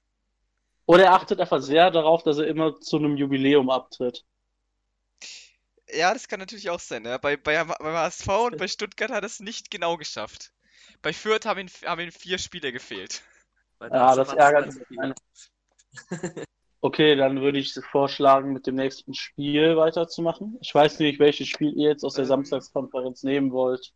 [0.86, 4.26] Oder er achtet einfach sehr darauf, dass er immer zu einem Jubiläum abtritt.
[5.90, 7.02] Ja, das kann natürlich auch sein.
[7.02, 7.18] Ne?
[7.18, 10.52] Bei, bei, beim HSV und bei Stuttgart hat er es nicht genau geschafft.
[11.00, 13.22] Bei Fürth haben ihm, haben ihm vier Spiele gefehlt.
[13.80, 15.14] Ja, Darmstadt das ärgert mich.
[16.82, 20.56] Okay, dann würde ich vorschlagen, mit dem nächsten Spiel weiterzumachen.
[20.62, 22.28] Ich weiß nicht, welches Spiel ihr jetzt aus der Ähm.
[22.28, 23.92] Samstagskonferenz nehmen wollt.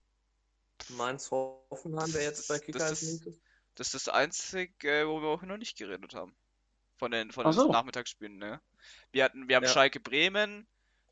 [0.91, 3.41] Mainz Hoffenheim wäre jetzt bei Kicker Das als ist- nächstes.
[3.77, 6.35] Das ist das einzige, äh, wo wir auch noch nicht geredet haben.
[6.97, 7.73] Von den, von den so.
[7.73, 8.61] Nachmittagsspielen, ne?
[9.13, 9.71] Wir hatten, wir haben Ja.
[9.71, 10.67] Schalke Bremen,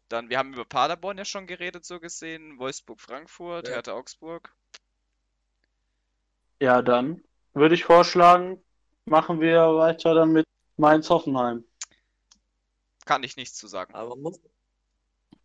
[0.09, 3.75] dann wir haben über Paderborn ja schon geredet, so gesehen, Wolfsburg Frankfurt, Ja.
[3.75, 4.55] Hertha Augsburg.
[6.61, 8.63] Ja, dann würde ich vorschlagen,
[9.07, 11.65] machen wir weiter dann mit Mainz Hoffenheim.
[13.05, 13.95] Kann ich nichts zu sagen.
[13.95, 14.41] Aber muss,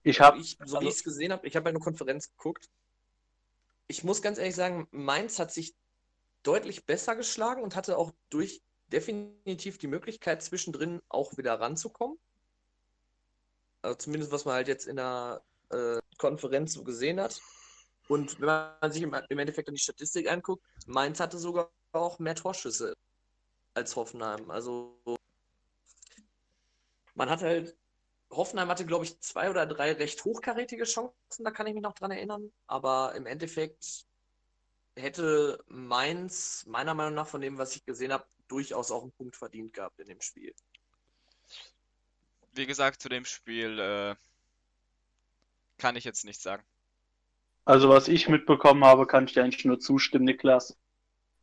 [0.03, 2.69] Ich habe ich, so wie ich es gesehen habe, ich habe ja eine Konferenz geguckt.
[3.87, 5.75] Ich muss ganz ehrlich sagen, Mainz hat sich
[6.43, 12.17] deutlich besser geschlagen und hatte auch durch definitiv die Möglichkeit, zwischendrin auch wieder ranzukommen.
[13.81, 17.41] Also zumindest was man halt jetzt in der äh, Konferenz so gesehen hat.
[18.07, 22.19] Und wenn man sich im, im Endeffekt an die Statistik anguckt, Mainz hatte sogar auch
[22.19, 22.93] mehr Torschüsse
[23.73, 24.49] als Hoffenheim.
[24.49, 24.97] Also
[27.17, 27.75] man hat halt
[28.29, 31.93] Hoffenheim hatte, glaube ich, zwei oder drei recht hochkarätige Chancen, da kann ich mich noch
[31.93, 32.51] dran erinnern.
[32.67, 34.05] Aber im Endeffekt
[34.95, 39.35] hätte Mainz, meiner Meinung nach, von dem, was ich gesehen habe, durchaus auch einen Punkt
[39.35, 40.53] verdient gehabt in dem Spiel.
[42.53, 44.15] Wie gesagt, zu dem Spiel äh,
[45.77, 46.63] kann ich jetzt nichts sagen.
[47.65, 50.77] Also was ich mitbekommen habe, kann ich dir eigentlich nur zustimmen, Niklas,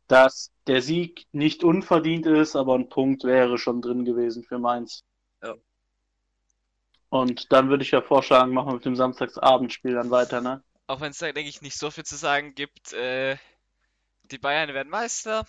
[0.07, 5.03] dass der Sieg nicht unverdient ist, aber ein Punkt wäre schon drin gewesen für Mainz.
[5.43, 5.55] Ja.
[7.09, 10.63] Und dann würde ich ja vorschlagen, machen wir mit dem Samstagsabendspiel dann weiter, ne?
[10.87, 12.93] Auch wenn es da, denke ich, nicht so viel zu sagen gibt.
[12.93, 13.37] Äh,
[14.23, 15.45] die Bayern werden Meister.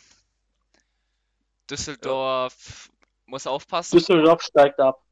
[1.68, 2.90] Düsseldorf
[3.26, 3.98] muss aufpassen.
[3.98, 5.02] Düsseldorf steigt ab.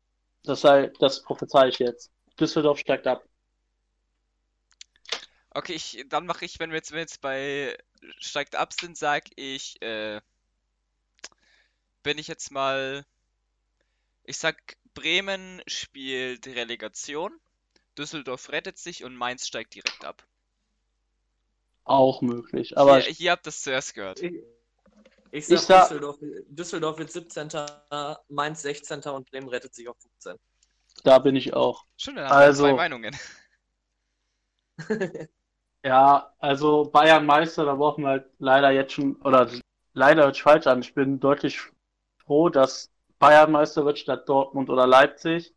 [0.44, 2.10] Das sei, das prophezei ich jetzt.
[2.38, 3.24] Düsseldorf steigt ab.
[5.50, 7.76] Okay, ich, dann mache ich, wenn wir jetzt, wenn wir jetzt bei
[8.18, 10.20] steigt ab sind, sag ich, äh,
[12.02, 13.04] bin ich jetzt mal,
[14.24, 17.32] ich sag, Bremen spielt Relegation,
[17.98, 20.22] Düsseldorf rettet sich und Mainz steigt direkt ab.
[21.84, 22.76] Auch möglich.
[22.78, 24.20] Aber Hier, hier habt ihr es zuerst gehört.
[24.22, 24.34] Ich,
[25.30, 26.16] ich sag, Ich sag- Düsseldorf,
[26.48, 27.48] Düsseldorf wird 17.,
[28.28, 29.00] Mainz 16.
[29.10, 30.36] und Bremen rettet sich auf 15.
[31.02, 31.84] da bin ich auch.
[31.96, 33.16] Schön, dann haben wir Also- zwei Meinungen.
[35.86, 39.50] Ja, also Bayern Meister, da brauchen wir halt leider jetzt schon, oder
[39.92, 40.80] leider hört sich falsch an.
[40.80, 41.60] Ich bin deutlich
[42.24, 45.54] froh, dass Bayern Meister wird statt Dortmund oder Leipzig.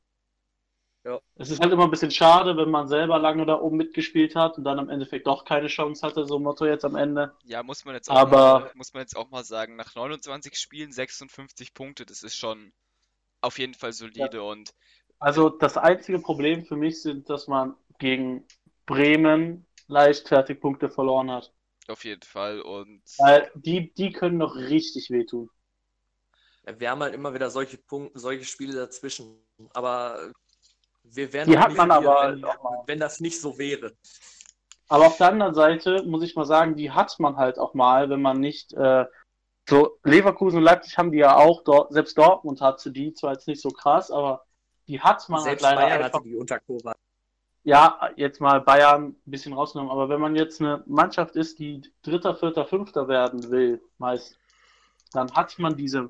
[1.03, 1.21] Ja.
[1.35, 4.57] Es ist halt immer ein bisschen schade, wenn man selber lange da oben mitgespielt hat
[4.57, 7.33] und dann im Endeffekt doch keine Chance hatte, so ein Motto jetzt am Ende.
[7.45, 10.55] Ja, muss man jetzt auch Aber- mal, muss man jetzt auch mal sagen, nach 29
[10.59, 12.73] Spielen 56 Punkte, das ist schon
[13.39, 14.73] auf jeden Fall solide und
[15.19, 18.45] Also das einzige Problem für mich sind, dass man gegen
[18.85, 21.53] Bremen leichtfertig Punkte verloren hat.
[21.87, 25.49] auf jeden Fall und Weil die, die können noch richtig wehtun.
[26.77, 29.37] Wir haben halt immer wieder solche Punkte, solche Spiele dazwischen.
[29.73, 30.31] Aber
[31.03, 32.43] wir wären Die auch hat nicht man hier, aber wenn,
[32.85, 33.93] wenn das nicht so wäre.
[34.89, 38.09] Aber auf der anderen Seite muss ich mal sagen, die hat man halt auch mal,
[38.09, 39.05] wenn man nicht äh,
[39.69, 43.47] so Leverkusen und Leipzig haben die ja auch dort, selbst Dortmund hatte die zwar jetzt
[43.47, 44.45] nicht so krass, aber
[44.87, 46.19] die hat man Selbst halt leider Bayern einfach.
[46.19, 46.95] hatte die unter Kovac.
[47.63, 51.81] Ja, jetzt mal Bayern ein bisschen rausgenommen, aber wenn man jetzt eine Mannschaft ist, die
[52.01, 54.37] Dritter, Vierter, Fünfter werden will, meist,
[55.11, 56.09] dann hat man diese,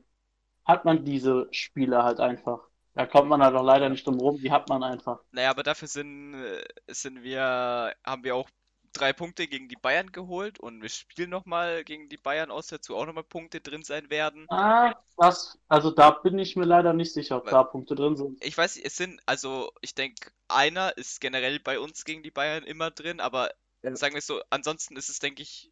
[0.68, 2.60] hat man diese Spiele halt einfach.
[2.94, 5.20] Da kommt man halt auch leider nicht drum rum, die hat man einfach.
[5.32, 8.50] naja, aber dafür sind, äh, sind wir, haben wir auch
[8.94, 12.96] drei Punkte gegen die Bayern geholt und wir spielen nochmal gegen die Bayern auswärts, wo
[12.96, 14.48] auch nochmal Punkte drin sein werden.
[14.50, 18.16] Ah, das, also da bin ich mir leider nicht sicher, ob Weil- da Punkte drin
[18.16, 18.44] sind.
[18.44, 22.64] Ich weiß, es sind, also ich denke, einer ist generell bei uns gegen die Bayern
[22.64, 23.52] immer drin, aber
[23.84, 23.96] Ja.
[23.96, 25.72] sagen wir es so, ansonsten ist es, denke ich,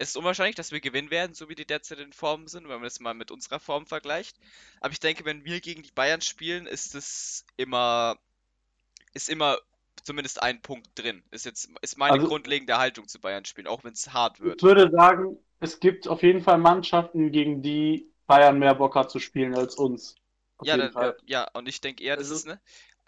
[0.00, 2.76] es ist unwahrscheinlich, dass wir gewinnen werden, so wie die derzeit in Form sind, wenn
[2.76, 4.34] man das mal mit unserer Form vergleicht.
[4.80, 8.16] Aber ich denke, wenn wir gegen die Bayern spielen, ist es immer,
[9.12, 9.58] ist immer
[10.02, 11.22] zumindest ein Punkt drin.
[11.30, 14.44] Ist jetzt, ist meine Also- grundlegende Haltung zu Bayern spielen, auch wenn es hart Ich
[14.44, 14.62] wird.
[14.62, 19.18] würde sagen, es gibt auf jeden Fall Mannschaften, gegen die Bayern mehr Bock hat zu
[19.18, 20.14] spielen als uns.
[20.56, 22.60] Auf Ja, dann, ja, und ich denke eher, das Also- ist, ne?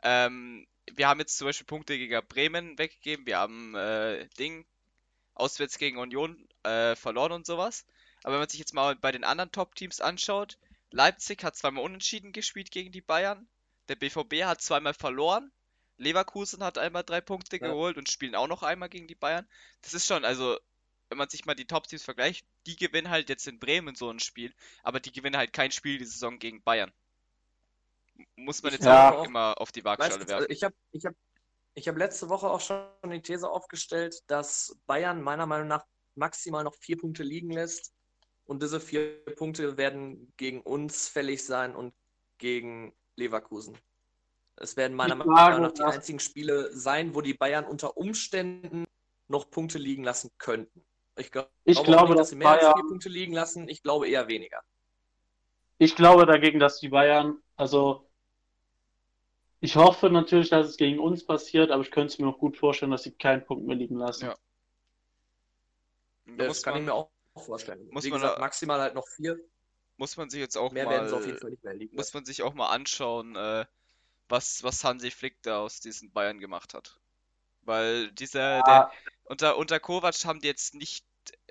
[0.03, 4.67] Ähm, wir haben jetzt zum Beispiel Punkte gegen Bremen weggegeben, wir haben äh, Ding
[5.43, 7.85] auswärts gegen Union äh, verloren und sowas.
[8.23, 10.59] Aber wenn man sich jetzt mal bei den anderen Top-Teams anschaut,
[10.91, 13.49] Leipzig hat zweimal unentschieden gespielt gegen die Bayern,
[13.89, 15.51] der BVB hat zweimal verloren,
[15.99, 17.69] Leverkusen hat einmal drei Punkte Ja.
[17.69, 19.47] geholt und spielen auch noch einmal gegen die Bayern.
[19.83, 20.59] Das ist schon, also,
[21.09, 24.21] wenn man sich mal die Top-Teams vergleicht, die gewinnen halt jetzt in Bremen so ein
[24.21, 26.93] Spiel, aber die gewinnen halt kein Spiel die Saison gegen Bayern.
[28.37, 29.11] Muss man jetzt Ja.
[29.13, 30.53] auch immer auf die Waagschale werfen.
[30.53, 31.15] ich habe ich hab,
[31.75, 36.65] ich hab letzte Woche auch schon die These aufgestellt, dass Bayern meiner Meinung nach maximal
[36.65, 37.93] noch vier Punkte liegen lässt.
[38.45, 41.95] Und diese vier Punkte werden gegen uns fällig sein und
[42.39, 43.79] gegen Leverkusen.
[44.57, 48.85] Es werden meiner Meinung nach die einzigen Spiele sein, wo die Bayern unter Umständen
[49.29, 50.85] noch Punkte liegen lassen könnten.
[51.17, 53.69] Ich, glaub, Ich auch glaube, nicht, dass sie mehr als Bayern, vier Punkte liegen lassen.
[53.69, 54.63] Ich glaube eher weniger.
[55.79, 58.11] ich glaube dagegen, dass die Bayern, also
[59.63, 62.59] ich hoffe natürlich, dass es gegen uns passiert, aber ich könnte es mir auch gut
[62.59, 64.27] vorstellen, dass sie keinen Punkt mehr liegen lassen.
[64.27, 64.37] Ja.
[66.37, 67.89] Da Das muss kann ich man, mir auch vorstellen.
[67.91, 69.39] muss Wie man gesagt, da- maximal halt noch vier.
[69.97, 71.97] muss man sich jetzt auch Mehr werden sie auf mal, jeden Fall nicht mehr liegen
[71.97, 73.67] muss man sich auch mal anschauen, äh,
[74.29, 76.99] was, was Hansi Flick da aus diesen Bayern gemacht hat.
[77.63, 78.91] Weil dieser, der, Ja,
[79.25, 81.05] unter, unter Kovac haben die jetzt nicht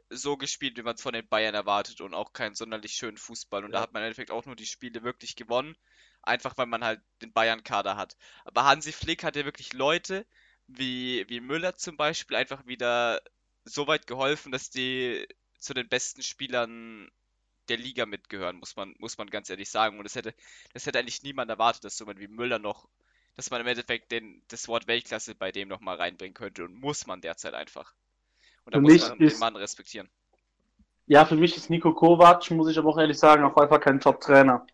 [0.09, 3.65] so gespielt, wie man es von den Bayern erwartet und auch keinen sonderlich schönen Fußball.
[3.65, 3.83] Und da Ja.
[3.83, 5.77] hat man im Endeffekt auch nur die Spiele wirklich gewonnen,
[6.23, 8.15] einfach weil man halt den Bayern-Kader hat.
[8.45, 10.25] Aber Hansi Flick hat ja wirklich Leute
[10.67, 13.21] wie, wie Müller zum Beispiel einfach wieder
[13.65, 15.27] so weit geholfen, dass die
[15.59, 17.09] zu den besten Spielern
[17.69, 19.97] der Liga mitgehören, muss man, muss man ganz ehrlich sagen.
[19.97, 20.33] Und das hätte,
[20.73, 22.87] das hätte eigentlich niemand erwartet, dass so jemand wie Müller noch,
[23.35, 27.05] dass man im Endeffekt den, das Wort Weltklasse bei dem nochmal reinbringen könnte und muss
[27.07, 27.93] man derzeit einfach.
[28.65, 30.09] Und da Für muss man den ist- Mann respektieren.
[31.07, 33.99] Ja, für mich ist Nico Kovac, muss ich aber auch ehrlich sagen, auf einfach kein
[33.99, 34.65] Top-Trainer.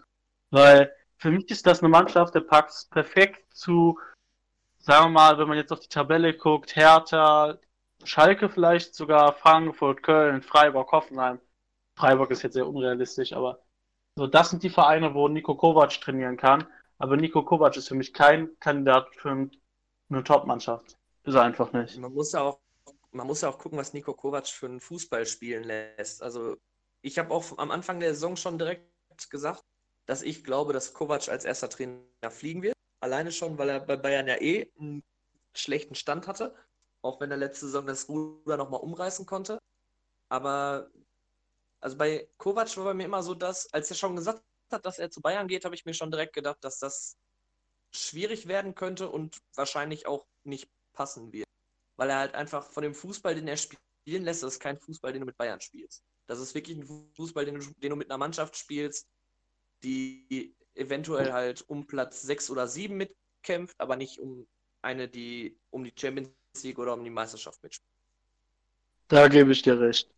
[0.51, 3.99] Weil für mich ist das eine Mannschaft, der packt perfekt zu,
[4.79, 7.57] sagen wir mal, wenn man jetzt auf die Tabelle guckt, Hertha,
[8.03, 11.39] Schalke vielleicht sogar, Frankfurt, Köln, Freiburg, Hoffenheim.
[11.95, 13.59] Freiburg ist jetzt sehr unrealistisch, aber
[14.15, 16.65] so, das sind die Vereine, wo Nico Kovac trainieren kann.
[16.99, 19.51] Aber Nico Kovac ist für mich kein Kandidat für ein-
[20.09, 20.97] eine Top-Mannschaft.
[21.23, 21.97] Ist er einfach nicht.
[21.99, 22.59] Man muss auch,
[23.11, 26.23] man muss auch gucken, was Nico Kovac für einen Fußball spielen lässt.
[26.23, 26.57] Also
[27.01, 28.89] ich habe auch am Anfang der Saison schon direkt
[29.29, 29.63] gesagt,
[30.07, 32.73] dass ich glaube, dass Kovac als erster Trainer fliegen wird.
[33.01, 35.03] Alleine schon, weil er bei Bayern ja eh einen
[35.53, 36.55] schlechten Stand hatte.
[37.01, 39.59] Auch wenn er letzte Saison das Ruder nochmal umreißen konnte.
[40.29, 40.89] Aber
[41.81, 44.41] also bei Kovac war bei mir immer so, dass, als er schon gesagt
[44.71, 47.17] hat, dass er zu Bayern geht, habe ich mir schon direkt gedacht, dass das
[47.91, 51.47] schwierig werden könnte und wahrscheinlich auch nicht passen wird.
[51.97, 55.11] Weil er halt einfach von dem Fußball, den er spielen lässt, das ist kein Fußball,
[55.11, 56.03] den du mit Bayern spielst.
[56.27, 59.07] Das ist wirklich ein Fußball, den du, den du mit einer Mannschaft spielst,
[59.83, 64.47] die eventuell halt um Platz 6 oder 7 mitkämpft, aber nicht um
[64.81, 67.91] eine, die um die Champions League oder um die Meisterschaft mitspielt.
[69.07, 70.09] Da gebe ich dir recht.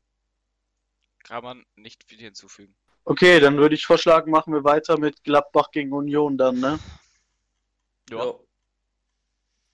[1.23, 2.75] Kann man nicht viel hinzufügen.
[3.05, 6.79] Okay, dann würde ich vorschlagen, machen wir weiter mit Gladbach gegen Union dann, ne?
[8.09, 8.35] Ja.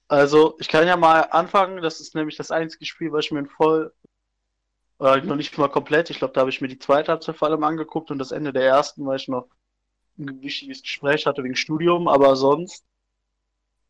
[0.07, 1.81] Also, ich kann ja mal anfangen.
[1.81, 3.93] Das ist nämlich das einzige Spiel, was ich mir in voll,
[4.99, 7.47] äh, noch nicht mal komplett, ich glaube, da habe ich mir die zweite Halbzeit vor
[7.47, 9.49] allem angeguckt und das Ende der ersten, weil ich noch
[10.17, 12.83] ein wichtiges Gespräch hatte wegen Studium, aber sonst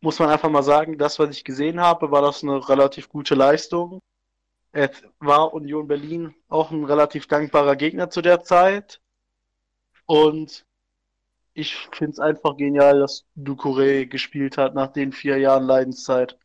[0.01, 3.36] muss man einfach mal sagen, das, was ich gesehen habe, war das eine relativ gute
[3.36, 4.01] Leistung.
[4.71, 8.99] Es war Union Berlin auch ein relativ dankbarer Gegner zu der Zeit.
[10.05, 10.65] Und
[11.53, 16.38] ich finde es einfach genial, dass Ducouré gespielt hat nach den vier Jahren Leidenszeit.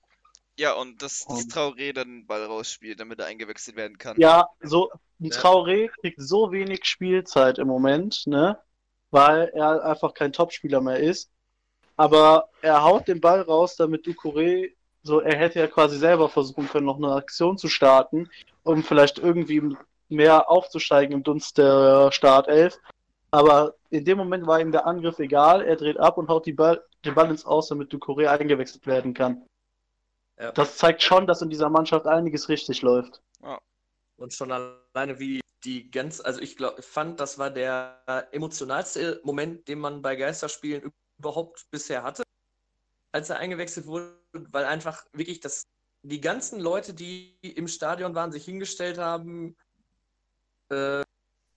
[0.58, 4.18] Ja, und dass das Und- Traoré dann den Ball rausspielt, damit er eingewechselt werden kann.
[4.20, 5.36] Ja, so ein Ja.
[5.36, 8.58] Traoré kriegt so wenig Spielzeit im Moment, ne?
[9.10, 11.30] Weil er einfach kein Topspieler mehr ist.
[11.96, 16.68] Aber er haut den Ball raus, damit Ducouré, so er hätte ja quasi selber versuchen
[16.68, 18.30] können, noch eine Aktion zu starten,
[18.62, 19.76] um vielleicht irgendwie
[20.08, 22.78] mehr aufzusteigen im Dunst der Startelf.
[23.30, 25.62] Aber in dem Moment war ihm der Angriff egal.
[25.62, 29.14] Er dreht ab und haut die Ball, den Ball ins Aus, damit Ducouré eingewechselt werden
[29.14, 29.42] kann.
[30.38, 30.52] Ja.
[30.52, 33.20] Das zeigt schon, dass in dieser Mannschaft einiges richtig läuft.
[34.16, 39.68] Und schon alleine wie die ganz, also ich glaube, fand, das war der emotionalste Moment,
[39.68, 42.22] den man bei Geisterspielen überhaupt bisher hatte,
[43.12, 45.66] als er eingewechselt wurde, weil einfach wirklich das,
[46.02, 49.56] die ganzen Leute, die im Stadion waren, sich hingestellt haben,
[50.70, 51.02] äh,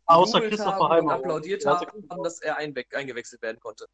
[0.06, 3.86] Außer Christopher haben applaudiert Ja, also haben, dass er eingewechselt werden konnte.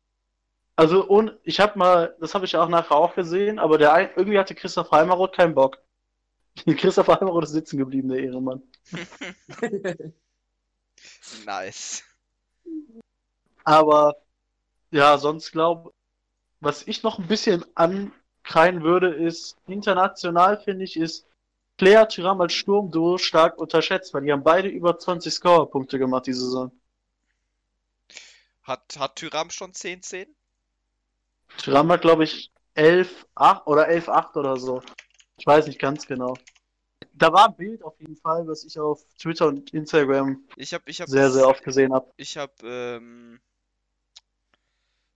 [0.75, 4.39] Also und ich habe mal, das habe ich auch nachher auch gesehen, aber der irgendwie
[4.39, 5.77] hatte Christoph Heimeroth keinen Bock.
[6.65, 8.63] Christoph Heimeroth ist sitzen geblieben, der Ehrenmann.
[11.45, 12.03] Nice.
[13.63, 14.15] Aber
[14.91, 15.93] ja, sonst glaube
[16.61, 21.25] was ich noch ein bisschen ankreien würde, ist international finde ich, ist
[21.77, 26.41] Player Tyram als Sturmduo stark unterschätzt, weil die haben beide über 20 Scorerpunkte gemacht diese
[26.41, 26.71] Saison.
[28.63, 30.27] Hat, hat Tyram schon 10-10?
[31.57, 34.81] Tyram hat, glaube ich, 11, 8 oder 11, 8 oder so.
[35.37, 36.35] Ich weiß nicht ganz genau.
[37.13, 40.87] Da war ein Bild auf jeden Fall, was ich auf Twitter und Instagram Ich hab,
[40.87, 42.09] ich hab sehr, das, sehr oft gesehen habe.
[42.17, 43.39] ich hab, ähm,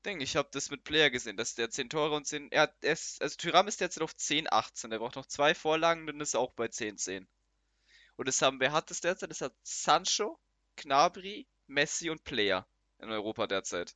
[0.05, 2.91] Ding, ich hab das mit Player gesehen, dass der 10 Tore und 10, er er
[2.93, 6.33] ist, also Tyram ist derzeit auf 10, 18, der braucht noch zwei Vorlagen, dann ist
[6.33, 7.25] er auch bei 10, 10.
[8.17, 9.31] Und das haben, wer hat das derzeit?
[9.31, 10.37] Das hat Sancho,
[10.75, 12.65] Gnabry, Messi und Player
[12.99, 13.95] in Europa derzeit.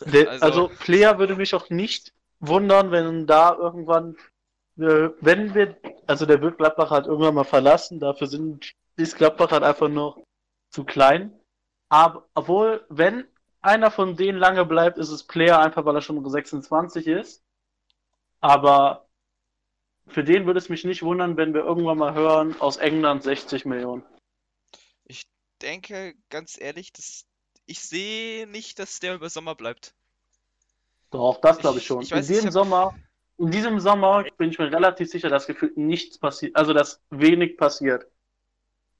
[0.00, 4.16] Der, Also- also, Player würde mich auch nicht wundern, wenn da irgendwann,
[4.76, 9.62] wenn wir, also der wird Gladbach halt irgendwann mal verlassen, dafür sind, ist Gladbach halt
[9.62, 10.22] einfach noch
[10.70, 11.38] zu klein.
[11.88, 13.26] Aber, obwohl, wenn
[13.62, 17.42] einer von denen lange bleibt, ist es Player, einfach weil er schon 26 ist.
[18.40, 19.06] Aber
[20.08, 23.64] für den würde es mich nicht wundern, wenn wir irgendwann mal hören, aus England 60
[23.64, 24.04] Millionen.
[25.62, 27.24] Denke, ganz ehrlich, das,
[27.64, 29.94] ich sehe nicht, dass der über Sommer bleibt.
[31.10, 32.02] Doch, das glaube ich Ich- schon.
[32.02, 32.94] ich weiß, in ich dem hab- Sommer,
[33.38, 37.56] in diesem Sommer bin ich mir relativ sicher, dass gefühlt nichts passiert, also dass wenig
[37.56, 38.06] passiert,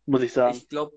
[0.04, 0.56] muss ich sagen.
[0.56, 0.96] Ich glaube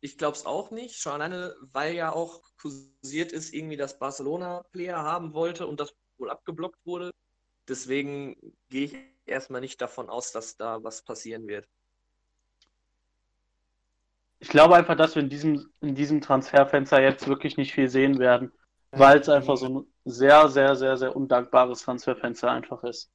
[0.00, 5.02] ich es auch nicht, schon alleine, weil ja auch kursiert ist, irgendwie, dass Barcelona Player
[5.02, 7.10] haben wollte und das wohl abgeblockt wurde.
[7.68, 8.36] Deswegen
[8.68, 11.66] gehe ich erstmal nicht davon aus, dass da was passieren wird.
[14.40, 18.18] Ich glaube einfach, dass wir in diesem, in diesem Transferfenster jetzt wirklich nicht viel sehen
[18.20, 18.52] werden,
[18.92, 23.10] weil es einfach so ein sehr, sehr, sehr, sehr undankbares Transferfenster einfach ist.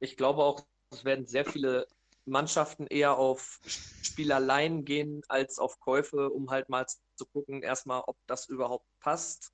[0.00, 1.86] Ich glaube auch, es werden sehr viele
[2.26, 3.60] Mannschaften eher auf
[4.04, 6.86] Spielereien gehen als auf Käufe, um halt mal
[7.16, 9.52] zu gucken, erstmal, ob das überhaupt passt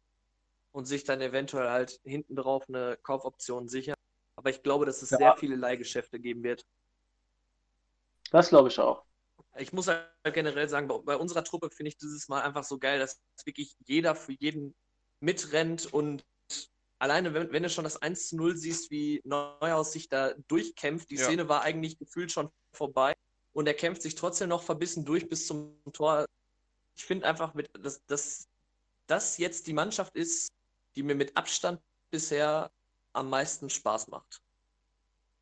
[0.73, 3.97] und sich dann eventuell halt hinten drauf eine Kaufoption sichern.
[4.37, 5.19] Aber ich glaube, dass es Ja.
[5.19, 6.65] sehr viele Leihgeschäfte geben wird.
[8.31, 9.05] Das glaube ich auch.
[9.57, 12.79] Ich muss halt generell sagen, bei, bei unserer Truppe finde ich dieses Mal einfach so
[12.79, 14.75] geil, dass wirklich jeder für jeden
[15.21, 16.25] mitrennt und
[16.99, 21.11] alleine, wenn, wenn du schon das 1 zu 0 siehst, wie Neuhaus sich da durchkämpft,
[21.11, 21.25] die Ja.
[21.25, 23.15] Szene war eigentlich gefühlt schon vorbei
[23.53, 26.27] und er kämpft sich trotzdem noch verbissen durch bis zum Tor.
[26.97, 28.49] Ich finde einfach, mit, dass, dass
[29.07, 30.49] das jetzt die Mannschaft ist,
[30.97, 31.81] die mir mit Abstand
[32.11, 32.71] bisher
[33.13, 34.41] am meisten Spaß macht,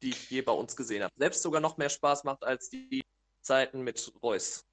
[0.03, 1.13] die ich je bei uns gesehen habe.
[1.17, 3.03] Selbst sogar noch mehr Spaß macht als die
[3.43, 4.65] Zeiten mit Reus.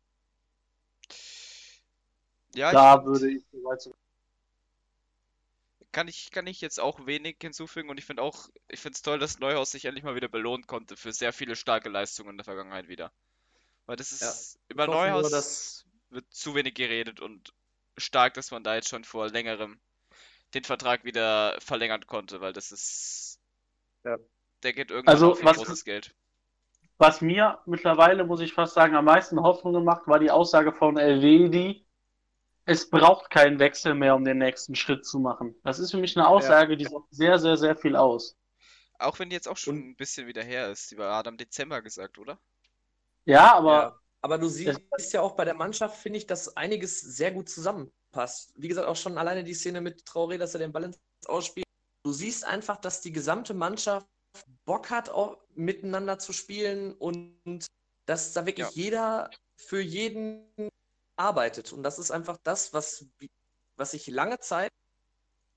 [2.56, 3.44] Ja, ich Da find- würde ich
[5.94, 9.02] kann ich, kann ich jetzt auch wenig hinzufügen und ich finde auch, ich finde es
[9.02, 12.38] toll, dass Neuhaus sich endlich mal wieder belohnen konnte für sehr viele starke Leistungen in
[12.38, 13.12] der Vergangenheit wieder.
[13.86, 17.54] Weil das ist, über hoffe nur, Neuhaus dass- wird zu wenig geredet und
[17.98, 19.80] stark, dass man da jetzt schon vor längerem
[20.54, 23.40] den Vertrag wieder verlängern konnte, weil das ist,
[24.04, 24.18] Ja.
[24.64, 26.14] der geht irgendwann Also, auf für was- großes Geld.
[26.98, 30.98] Was mir mittlerweile, muss ich fast sagen, am meisten Hoffnung gemacht, war die Aussage von
[30.98, 31.84] Elvedi,
[32.66, 35.56] es braucht keinen Wechsel mehr, um den nächsten Schritt zu machen.
[35.64, 38.36] Das ist für mich eine Aussage, die sagt sehr, sehr, sehr viel aus.
[39.00, 40.90] Auch wenn die jetzt auch schon Und- ein bisschen wieder her ist.
[40.92, 42.40] Die war gerade im Dezember gesagt, oder?
[43.26, 44.80] Ja, aber Ja, aber du siehst
[45.12, 48.54] ja auch bei der Mannschaft, finde ich, dass einiges sehr gut zusammenpasst.
[48.56, 51.66] Wie gesagt, auch schon alleine die Szene mit Traoré, dass er den Ball ins Ausspielt.
[52.04, 54.08] Du siehst einfach, dass die gesamte Mannschaft
[54.66, 57.66] Bock hat, auch miteinander zu spielen und
[58.06, 58.72] dass da wirklich Ja.
[58.74, 60.48] jeder für jeden
[61.16, 61.74] arbeitet.
[61.74, 63.08] Und das ist einfach das, was,
[63.78, 64.72] was ich lange Zeit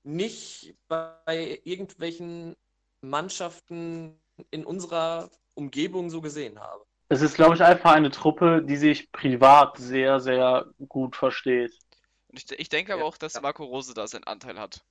[0.03, 2.55] nicht bei irgendwelchen
[3.01, 4.19] Mannschaften
[4.51, 6.85] in unserer Umgebung so gesehen habe.
[7.09, 11.73] es ist, glaube ich, einfach eine Truppe, die sich privat sehr, sehr gut versteht.
[12.29, 13.07] Und ich, ich denke aber Ja.
[13.09, 14.85] auch, dass Marco Rose da seinen Anteil hat.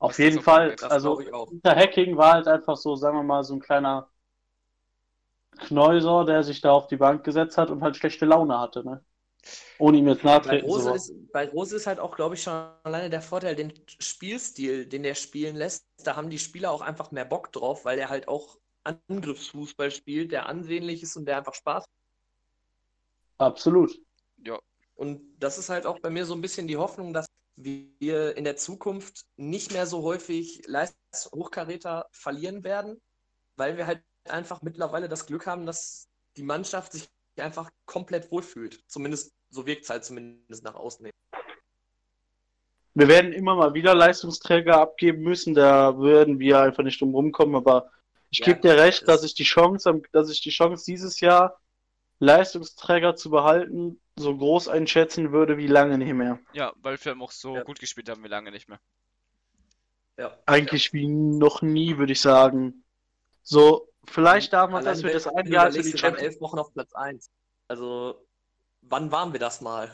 [0.00, 0.76] Auf Was jeden Fall.
[0.88, 1.20] Also,
[1.50, 4.08] unter Hacking war halt einfach so, sagen wir mal, so ein kleiner
[5.58, 9.04] Knäuser, der sich da auf die Bank gesetzt hat und halt schlechte Laune hatte, ne?
[9.78, 12.42] Ohne ihm jetzt Bei nahtreten zu Rose, ist, bei Rose ist halt auch, glaube ich,
[12.42, 15.86] schon alleine der Vorteil, den Spielstil, den der spielen lässt.
[16.04, 20.32] Da haben die Spieler auch einfach mehr Bock drauf, weil er halt auch Angriffsfußball spielt,
[20.32, 21.98] der ansehnlich ist und der einfach Spaß macht.
[23.38, 24.00] Absolut.
[24.44, 24.58] Ja,
[24.96, 27.26] Und das ist halt auch bei mir so ein bisschen die Hoffnung, dass
[27.56, 33.00] wir in der Zukunft nicht mehr so häufig Leistungshochkaräter verlieren werden,
[33.56, 37.08] weil wir halt einfach mittlerweile das Glück haben, dass die Mannschaft sich
[37.42, 38.82] einfach komplett wohlfühlt.
[38.88, 41.12] Zumindest, so wirkt es halt zumindest nach außen hin.
[42.94, 47.54] Wir werden immer mal wieder Leistungsträger abgeben müssen, da würden wir einfach nicht drum rumkommen,
[47.54, 47.90] aber
[48.30, 51.20] ich Ja, gebe dir recht, das- dass ich die Chance, dass ich die Chance dieses
[51.20, 51.60] Jahr
[52.18, 56.40] Leistungsträger zu behalten, so groß einschätzen würde wie lange nicht mehr.
[56.52, 57.62] ja, weil wir auch so Ja.
[57.62, 58.80] gut gespielt haben wie lange nicht mehr.
[60.16, 60.36] Ja.
[60.46, 62.82] Eigentlich wie noch nie, würde ich sagen.
[63.44, 66.10] So, vielleicht damals, als Allein wir wenn das du eine Jahr überlegst, die wir waren
[66.12, 67.30] Champions elf Wochen auf Platz 1.
[67.68, 68.26] Also,
[68.82, 69.92] wann waren wir das mal?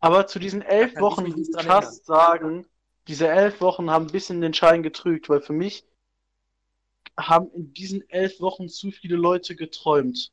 [0.00, 2.66] Aber zu diesen elf Wochen ich fast sagen,
[3.06, 5.84] diese elf Wochen haben ein bisschen den Schein getrügt, weil für mich
[7.18, 10.32] haben in diesen elf Wochen zu viele Leute geträumt.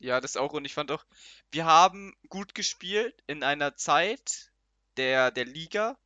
[0.00, 0.52] Ja, das auch.
[0.52, 1.04] Und ich fand auch,
[1.52, 4.52] wir haben gut gespielt in einer Zeit
[4.96, 5.96] der, der Liga,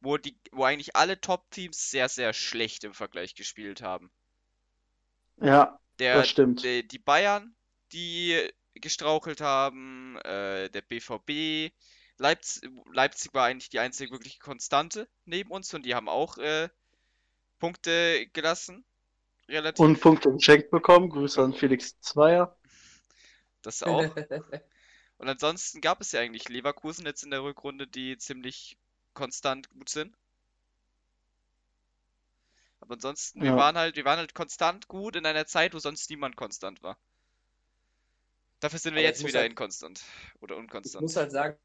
[0.00, 4.10] wo die, wo eigentlich alle Top-Teams sehr, sehr schlecht im Vergleich gespielt haben.
[5.42, 6.62] Ja, Der, das stimmt.
[6.62, 7.54] die, die Bayern,
[7.92, 11.72] die gestrauchelt haben, äh, der BVB,
[12.18, 16.68] Leipzig, Leipzig war eigentlich die einzige wirkliche Konstante neben uns und die haben auch äh,
[17.58, 18.84] Punkte gelassen.
[19.48, 19.84] Relativ.
[19.84, 21.10] Und Punkte geschenkt bekommen.
[21.10, 22.56] Grüße an Felix Zweier.
[23.62, 24.14] Das auch.
[25.18, 28.76] Und ansonsten gab es ja eigentlich Leverkusen jetzt in der Rückrunde, die ziemlich
[29.14, 30.16] konstant gut sind.
[32.92, 33.56] Ansonsten, wir Ja.
[33.56, 36.98] waren halt, wir waren halt konstant gut in einer Zeit, wo sonst niemand konstant war.
[38.60, 40.02] Dafür sind wir Aber ich jetzt wieder halt- inkonstant
[40.40, 41.02] oder Ich unkonstant.
[41.02, 41.58] muss halt sagen,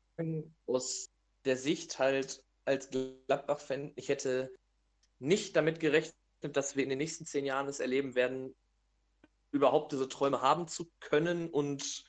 [0.65, 1.09] aus
[1.45, 4.51] der Sicht halt als Gladbach-Fan, ich hätte
[5.19, 8.55] nicht damit gerechnet, dass wir in den nächsten zehn Jahren es erleben werden,
[9.51, 12.03] überhaupt diese Träume haben zu können und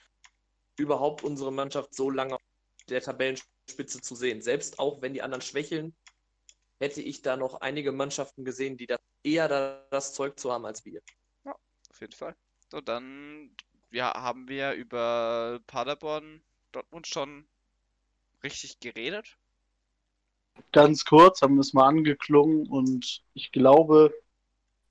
[0.77, 2.43] überhaupt unsere Mannschaft so lange auf
[2.89, 4.43] der Tabellenspitze zu sehen.
[4.43, 5.95] Selbst auch wenn die anderen schwächeln,
[6.79, 10.65] hätte ich da noch einige Mannschaften gesehen, die das eher da das Zeug zu haben
[10.65, 11.01] als wir.
[11.45, 12.37] Auf jeden Fall.
[12.71, 13.51] So, dann
[13.91, 17.49] ja, haben wir über Paderborn, Dortmund schon
[18.43, 19.37] richtig geredet.
[20.73, 24.13] Ganz kurz, haben wir es mal angeklungen und ich glaube,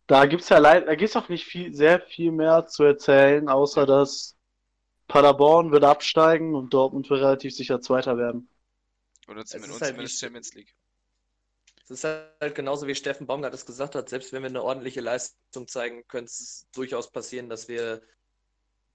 [0.07, 2.83] da gibt es ja leider, da gibt es auch nicht viel, sehr viel mehr zu
[2.83, 4.37] erzählen, außer dass
[5.07, 8.49] Paderborn wird absteigen und Dortmund wird relativ sicher Zweiter werden.
[9.27, 10.73] Oder zumindest, halt zumindest Champions League.
[11.89, 14.99] Es ist halt genauso wie Steffen Baumgart es gesagt hat, selbst wenn wir eine ordentliche
[14.99, 18.01] Leistung zeigen, könnte es durchaus passieren, dass wir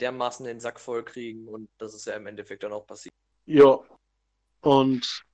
[0.01, 3.14] dermaßen den Sack voll kriegen und das ist ja im Endeffekt dann auch passiert.
[3.47, 3.78] Ja.
[4.61, 5.24] Und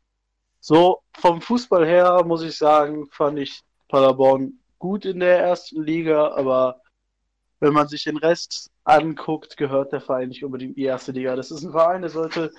[0.60, 6.28] so vom Fußball her muss ich sagen, fand ich Paderborn gut in der ersten Liga,
[6.28, 6.80] aber
[7.58, 11.34] wenn man sich den Rest anguckt, gehört der Verein nicht unbedingt in die erste Liga.
[11.34, 12.52] Das ist ein Verein, der sollte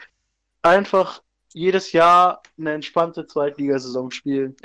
[0.61, 1.23] einfach
[1.53, 4.57] jedes Jahr eine entspannte Zweitligasaison spielen.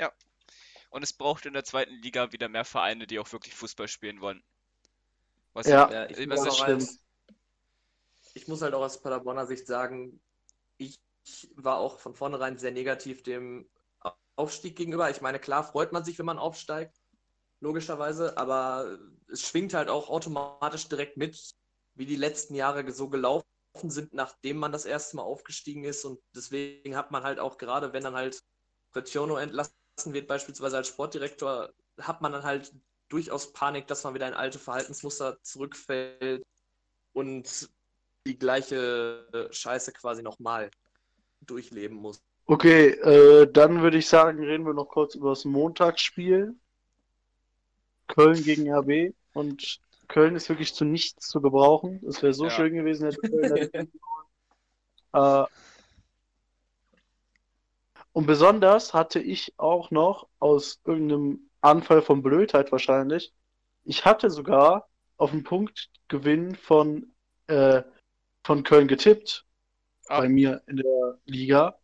[0.95, 4.21] Und es braucht in der zweiten Liga wieder mehr Vereine, die auch wirklich Fußball spielen
[4.21, 4.41] wollen.
[5.51, 5.91] Was Ja.
[5.91, 6.99] Ja, ich, Was muss ist als,
[8.33, 10.21] ich muss halt auch aus Paderborner Sicht sagen,
[10.77, 10.97] ich
[11.55, 13.69] war auch von vornherein sehr negativ dem
[14.37, 15.09] Aufstieg gegenüber.
[15.09, 16.95] Ich meine, klar freut man sich, wenn man aufsteigt,
[17.59, 21.37] logischerweise, aber es schwingt halt auch automatisch direkt mit,
[21.95, 23.43] wie die letzten Jahre so gelaufen
[23.83, 26.05] sind, nachdem man das erste Mal aufgestiegen ist.
[26.05, 28.39] Und deswegen hat man halt auch gerade, wenn dann halt
[28.93, 29.75] Retiono entlassen
[30.05, 31.69] wird, beispielsweise als Sportdirektor,
[31.99, 32.73] hat man dann halt
[33.09, 36.43] durchaus Panik, dass man wieder in alte Verhaltensmuster zurückfällt
[37.13, 37.69] und
[38.27, 40.69] die gleiche äh, Scheiße quasi nochmal
[41.41, 42.21] durchleben muss.
[42.47, 46.55] Okay, äh, dann würde ich sagen, reden wir noch kurz über das Montagsspiel.
[48.07, 52.01] Köln gegen RB und Köln ist wirklich zu nichts zu gebrauchen.
[52.07, 52.51] Es wäre so Ja.
[52.51, 53.91] schön gewesen, hätte Köln
[55.13, 55.45] äh,
[58.15, 63.33] Und besonders hatte ich auch noch aus irgendeinem Anfall von Blödheit wahrscheinlich,
[63.83, 64.87] ich hatte sogar
[65.17, 67.13] auf den Punktgewinn von,
[67.47, 67.83] äh,
[68.45, 69.45] von Köln getippt
[70.07, 70.21] Ah.
[70.21, 71.77] bei mir in der Liga.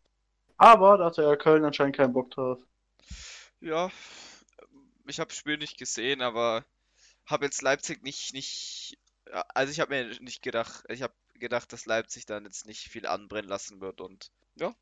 [0.55, 2.59] Aber da hatte ja Köln anscheinend keinen Bock drauf.
[3.59, 3.91] Ja,
[5.07, 6.63] ich habe das Spiel nicht gesehen, aber
[7.25, 8.97] habe jetzt Leipzig nicht, nicht,
[9.53, 13.05] also ich habe mir nicht gedacht, ich habe gedacht, dass Leipzig dann jetzt nicht viel
[13.05, 14.73] anbrennen lassen wird und ja,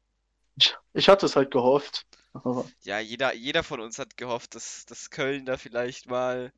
[0.59, 2.05] Ich, ich hatte es halt gehofft.
[2.33, 6.53] Aber ja, jeder, jeder von uns hat gehofft, dass, dass Köln da vielleicht mal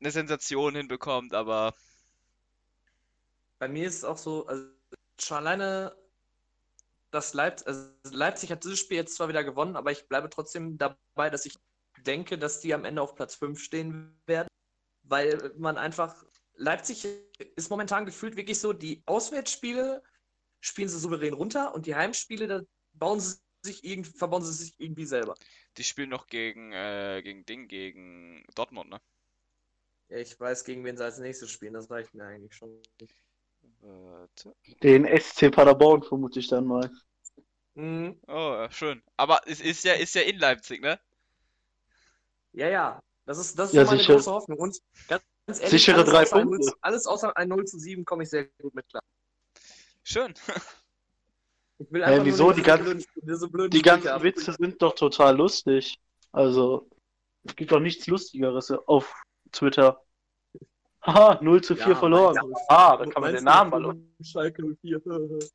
[0.00, 1.74] eine Sensation hinbekommt, aber
[3.58, 4.68] Bei mir ist es auch so, also
[5.20, 5.96] schon alleine,
[7.10, 10.78] dass Leipzig, also Leipzig hat dieses Spiel jetzt zwar wieder gewonnen, aber ich bleibe trotzdem
[10.78, 11.58] dabei, dass ich
[11.96, 14.48] denke, dass die am Ende auf Platz 5 stehen werden,
[15.04, 16.24] weil man einfach,
[16.56, 17.06] Leipzig
[17.56, 20.02] ist momentan gefühlt wirklich so, die Auswärtsspiele
[20.64, 22.60] spielen sie souverän runter und die Heimspiele, da
[22.94, 25.34] bauen sie sich irgendwie, verbauen sie sich irgendwie selber.
[25.76, 29.00] die spielen noch gegen, äh, gegen Ding, gegen Dortmund, ne?
[30.08, 32.80] Ja, ich weiß, gegen wen sie als nächstes spielen, das reicht mir eigentlich schon.
[33.80, 34.54] Warte.
[34.82, 36.90] den SC Paderborn vermute ich dann mal.
[37.76, 38.20] Mhm.
[38.28, 39.02] Oh, schön.
[39.16, 40.98] Aber es ist ja, ist ja in Leipzig, ne?
[42.52, 43.02] Ja, ja.
[43.26, 44.14] Das ist, das ist Ja, meine sicher.
[44.14, 44.58] große Hoffnung.
[44.58, 46.50] Und ganz, ganz ehrlich, Sichere alles drei außer ein Punkte.
[46.50, 49.02] 0 zu- alles außer ein 0 zu 7 komme ich sehr gut mit klar.
[50.04, 50.34] Schön.
[51.78, 52.52] Ich will einfach nur wieso?
[52.52, 53.04] Die ganzen-
[53.50, 55.98] blöden, Die ganzen Witze sind doch total lustig.
[56.30, 56.88] Also,
[57.44, 59.12] es gibt doch nichts Lustigeres auf
[59.50, 60.00] Twitter.
[61.02, 62.54] Haha, 0 zu 4 Ja, verloren.
[62.68, 65.00] Ah, da kann man den Namen kriegen Schalke 04.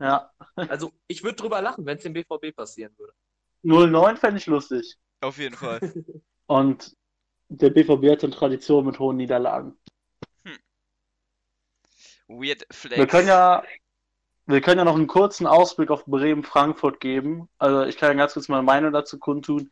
[0.00, 0.30] Ja.
[0.56, 3.12] Also, ich würde drüber lachen, wenn es dem BVB passieren würde.
[3.64, 4.96] 0-9 fände ich lustig.
[5.20, 5.80] Auf jeden Fall.
[6.46, 6.94] Und
[7.48, 9.76] der BVB hat eine Tradition mit hohen Niederlagen.
[12.28, 12.96] Weird Flex.
[12.98, 13.62] Wir können ja,
[14.46, 17.48] wir können ja noch einen kurzen Ausblick auf Bremen-Frankfurt geben.
[17.58, 19.70] Also ich kann ja ganz kurz meine Meinung dazu kundtun.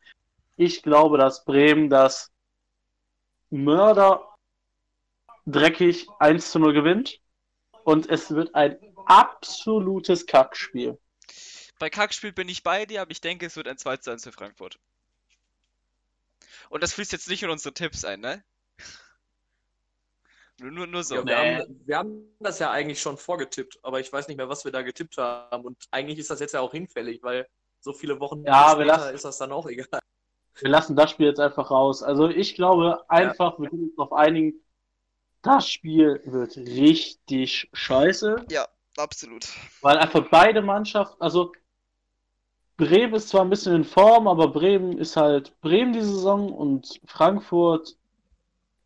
[0.57, 2.31] Ich glaube, dass Bremen das
[3.51, 4.29] Mörder
[5.47, 7.21] dreckig 1 zu 0 gewinnt.
[7.85, 10.99] Und es wird ein absolutes Kackspiel.
[11.79, 14.23] Bei Kackspiel bin ich bei dir, aber ich denke, es wird ein 2 zu 1
[14.23, 14.79] für Frankfurt.
[16.69, 18.45] Und das fließt jetzt nicht in unsere Tipps ein, ne?
[20.61, 21.17] Nur, nur, nur so.
[21.17, 21.57] Ja, wir, Nee.
[21.61, 24.73] haben, wir haben das ja eigentlich schon vorgetippt, aber ich weiß nicht mehr, was wir
[24.73, 25.65] da getippt haben.
[25.65, 27.49] Und eigentlich ist das jetzt ja auch hinfällig, weil
[27.81, 29.87] so viele Wochen Ja, wir später lassen- ist das dann auch egal.
[30.61, 32.03] Wir lassen das Spiel jetzt einfach raus.
[32.03, 34.55] Also ich glaube einfach, wir können uns darauf einigen,
[35.41, 38.37] das Spiel wird richtig scheiße.
[38.99, 39.49] Absolut.
[39.81, 41.53] Weil einfach beide Mannschaften, also
[42.77, 47.01] Bremen ist zwar ein bisschen in Form, aber Bremen ist halt Bremen die Saison und
[47.07, 47.97] Frankfurt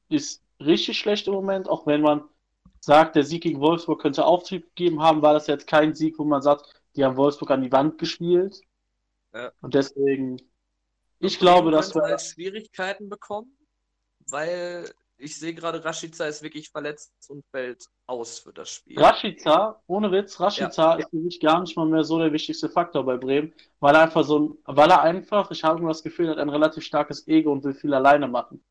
[0.08, 2.24] ist richtig schlecht im Moment, auch wenn man
[2.80, 6.24] sagt, der Sieg gegen Wolfsburg könnte Auftrieb gegeben haben, war das jetzt kein Sieg, wo
[6.24, 8.60] man sagt, die haben Wolfsburg an die Wand gespielt.
[9.34, 9.52] Ja.
[9.60, 10.40] Und deswegen,
[11.18, 13.56] ich glaube, dass wir halt Schwierigkeiten bekommen,
[14.28, 18.98] weil ich sehe gerade, Rashica ist wirklich verletzt und fällt aus für das Spiel.
[18.98, 23.04] Rashica, ohne Witz, Rashica ist für mich gar nicht mal mehr so der wichtigste Faktor
[23.04, 26.28] bei Bremen, weil er einfach so ein, weil er einfach, ich habe immer das Gefühl,
[26.28, 28.62] hat ein relativ starkes Ego und will viel alleine machen.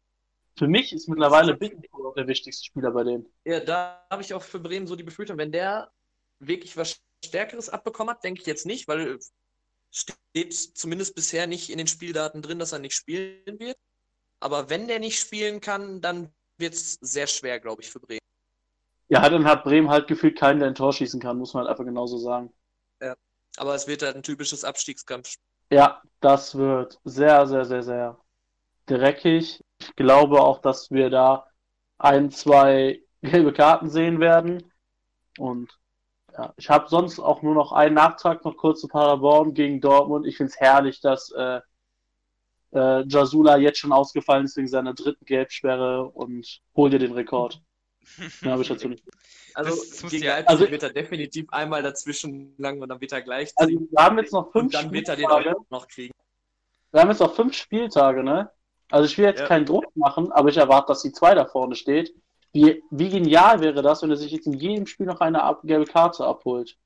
[0.57, 3.25] Für mich ist mittlerweile Bittencourt der wichtigste Spieler bei denen.
[3.43, 5.91] Ja, da habe ich auch für Bremen so die Befürchtung, wenn der
[6.39, 9.19] wirklich was Stärkeres abbekommen hat, denke ich jetzt nicht, weil
[9.91, 13.77] steht zumindest bisher nicht in den Spieldaten drin, dass er nicht spielen wird.
[14.39, 18.19] Aber wenn der nicht spielen kann, dann wird es sehr schwer, glaube ich, für Bremen.
[19.07, 21.71] Ja, dann hat Bremen halt gefühlt keinen, der ein Tor schießen kann, muss man halt
[21.71, 22.53] einfach genauso sagen.
[23.57, 25.35] Aber es wird halt ein typisches Abstiegskampf.
[25.71, 28.19] Ja, das wird sehr, sehr, sehr, sehr
[28.85, 29.63] dreckig.
[29.79, 31.47] Ich glaube auch, dass wir da
[31.97, 34.71] ein, zwei gelbe Karten sehen werden.
[35.37, 35.71] Und
[36.33, 40.25] ja, ich habe sonst auch nur noch einen Nachtrag noch kurz zu Paderborn gegen Dortmund.
[40.27, 41.59] Ich finde es herrlich, dass äh,
[42.73, 47.61] äh, Jasula jetzt schon ausgefallen ist wegen seiner dritten Gelbsperre und hol dir den Rekord.
[48.41, 49.03] Mehr habe ich dazu nicht.
[49.55, 53.13] Also Das- gegen ja- Leipzig Also- wird er definitiv einmal dazwischen lang und dann wird
[53.13, 55.55] er gleich Also wir haben jetzt noch fünf und dann wird er den Spieltage.
[55.69, 56.13] noch kriegen.
[56.91, 58.51] Wir haben jetzt noch fünf Spieltage, ne?
[58.89, 59.47] Also ich will jetzt Ja.
[59.47, 62.15] keinen Druck machen, aber ich erwarte, dass die zwei da vorne steht.
[62.53, 65.85] Wie, wie genial wäre das, wenn er sich jetzt in jedem Spiel noch eine gelbe
[65.85, 66.77] Karte abholt?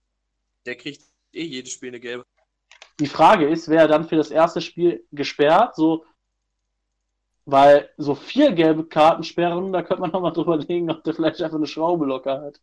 [0.65, 2.23] Der kriegt eh jedes Spiel eine gelbe.
[2.99, 5.75] Die Frage ist, wäre er dann für das erste Spiel gesperrt?
[5.75, 6.05] So,
[7.45, 11.41] weil so vier gelbe Karten sperren, da könnte man nochmal drüber legen, ob der vielleicht
[11.41, 12.61] einfach eine Schraube locker hat.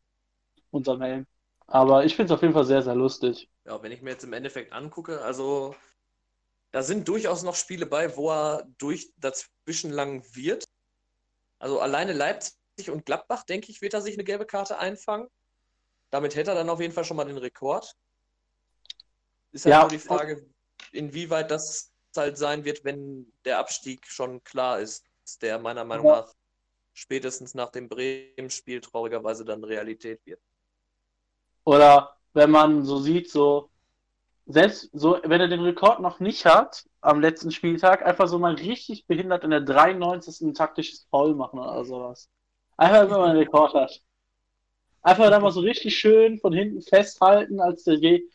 [0.70, 1.26] Unterm Helm.
[1.66, 3.49] Aber ich finde es auf jeden Fall sehr, sehr lustig.
[3.64, 5.74] Ja, wenn ich mir jetzt im Endeffekt angucke, also
[6.73, 10.64] da sind durchaus noch Spiele bei, wo er durch dazwischen lang wird.
[11.59, 15.29] Also alleine Leipzig und Gladbach, denke ich, wird er sich eine gelbe Karte einfangen.
[16.11, 17.97] Damit hätte er dann auf jeden Fall schon mal den Rekord.
[19.53, 19.81] Ist halt Ja.
[19.83, 20.47] nur die Frage,
[20.93, 25.05] inwieweit das halt sein wird, wenn der Abstieg schon klar ist,
[25.43, 26.21] der meiner Meinung Ja.
[26.23, 26.35] nach
[26.95, 30.41] spätestens nach dem Bremen-Spiel traurigerweise dann Realität wird.
[31.64, 33.71] Oder wenn man so sieht, so,
[34.47, 38.55] selbst so, wenn er den Rekord noch nicht hat, am letzten Spieltag, einfach so mal
[38.55, 40.40] richtig behindert in der 93.
[40.42, 42.28] ein taktisches Foul machen oder sowas.
[42.76, 44.01] Einfach, wenn man einen Rekord hat.
[45.03, 48.30] Einfach da mal so richtig schön von hinten festhalten, als der geht.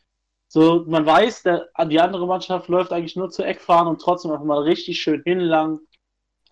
[0.47, 4.45] So, man weiß, der, die andere Mannschaft läuft eigentlich nur zur Eckfahne und trotzdem einfach
[4.45, 5.79] mal richtig schön hinlang.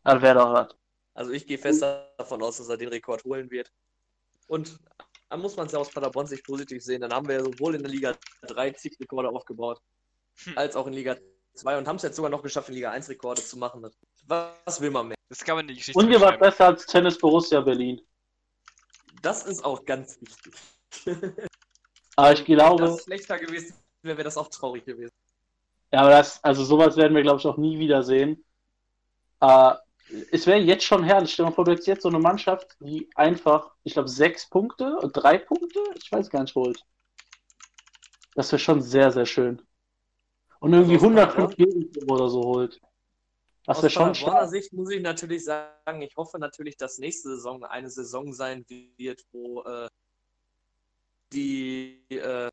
[0.04, 0.70] Dann wäre doch was.
[1.14, 1.84] Also ich gehe fest
[2.18, 3.72] davon aus, dass er den Rekord holen wird.
[4.48, 4.80] Und
[5.30, 7.02] dann muss man es ja aus Paderborn sich positiv sehen.
[7.02, 8.16] Dann haben wir ja sowohl in der Liga
[8.48, 9.80] 3 zig Rekorde aufgebaut,
[10.44, 10.58] Hm.
[10.58, 11.18] als auch in Liga
[11.54, 13.86] 2 und haben es jetzt sogar noch geschafft, in Liga 1 Rekorde zu machen.
[14.28, 15.18] Was will man mehr?
[15.28, 18.02] Das kann man die Geschichte Und ihr wart besser als Tennis Borussia Berlin.
[19.22, 20.54] Das ist auch ganz wichtig.
[22.16, 25.14] Aber ich Wenn glaube, das schlechter gewesen wäre, wäre das auch traurig gewesen.
[25.92, 28.44] Ja, aber das, also sowas werden wir, glaube ich, auch nie wiedersehen.
[29.42, 29.74] Äh,
[30.32, 31.34] es wäre jetzt schon herrlich.
[31.34, 34.50] Stell dir mal vor, du hättest jetzt so eine Mannschaft, die einfach, ich glaube, sechs
[34.50, 36.84] Punkte, und drei Punkte, ich weiß gar nicht, holt.
[38.36, 39.62] Das wäre schon sehr, sehr schön.
[40.60, 42.82] Und irgendwie Also aus 105 Gegentore oder so holt.
[43.66, 44.50] Das wäre Aus schon stark.
[44.50, 48.66] Sicht muss ich natürlich sagen, ich hoffe natürlich, dass nächste Saison eine Saison sein
[48.98, 49.88] wird, wo äh,
[51.32, 52.50] die äh,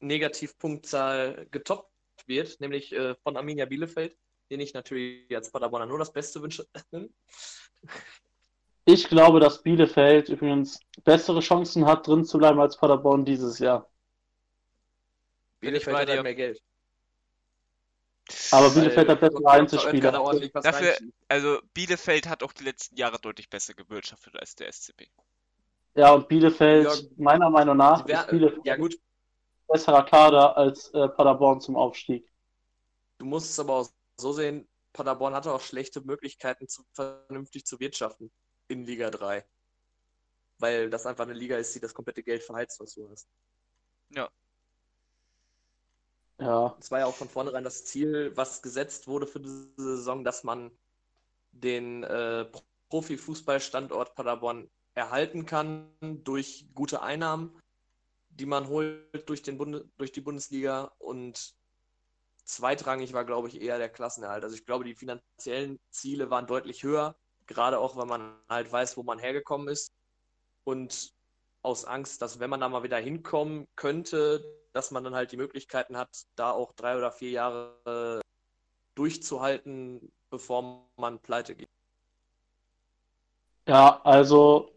[0.00, 1.90] Negativpunktzahl getoppt
[2.26, 4.16] wird, nämlich äh, von Arminia Bielefeld,
[4.50, 6.66] den ich natürlich als Paderborner nur das Beste wünsche.
[8.86, 13.88] Ich glaube, dass Bielefeld übrigens bessere Chancen hat, drin zu bleiben als Paderborn dieses Jahr.
[15.60, 16.62] Bielefeld hat halt mehr Geld.
[18.50, 20.12] Aber Bielefeld hat bessere Einzelspieler.
[20.52, 20.96] Dafür-.
[21.28, 25.08] Also Bielefeld hat auch die letzten Jahre deutlich besser gewirtschaftet als der SCP.
[25.94, 28.98] Ja, und Bielefeld, Ja, meiner Meinung nach, wär- ist Bielefeld ja gut,
[29.66, 32.30] besserer Kader als äh, Paderborn zum Aufstieg.
[33.16, 37.80] Du musst es aber auch so sehen, Paderborn hatte auch schlechte Möglichkeiten, zu, vernünftig zu
[37.80, 38.30] wirtschaften
[38.68, 39.44] in Liga 3.
[40.58, 43.28] Weil das einfach eine Liga ist, die das komplette Geld verheizt, was du hast.
[44.10, 44.30] Ja,
[46.80, 50.44] Es war ja auch von vornherein das Ziel, was gesetzt wurde für diese Saison, dass
[50.44, 50.70] man
[51.52, 52.46] den äh,
[52.88, 57.60] Profifußballstandort Paderborn erhalten kann durch gute Einnahmen,
[58.30, 60.92] die man holt durch, den Bunde durch die Bundesliga.
[60.98, 61.54] Und
[62.44, 64.44] zweitrangig war, glaube ich, eher der Klassenerhalt.
[64.44, 67.16] Also ich glaube, die finanziellen Ziele waren deutlich höher,
[67.46, 69.92] gerade auch, weil man halt weiß, wo man hergekommen ist.
[70.64, 71.12] Und
[71.62, 75.36] aus Angst, dass wenn man da mal wieder hinkommen könnte, dass man dann halt die
[75.36, 78.24] Möglichkeiten hat, da auch drei oder vier Jahre äh,
[78.94, 81.68] durchzuhalten, bevor man pleite geht.
[83.66, 84.70] ja, also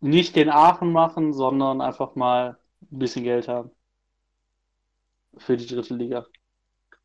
[0.00, 2.58] nicht den Aachen machen, sondern einfach mal
[2.92, 3.70] ein bisschen Geld haben.
[5.38, 6.26] Für die dritte Liga.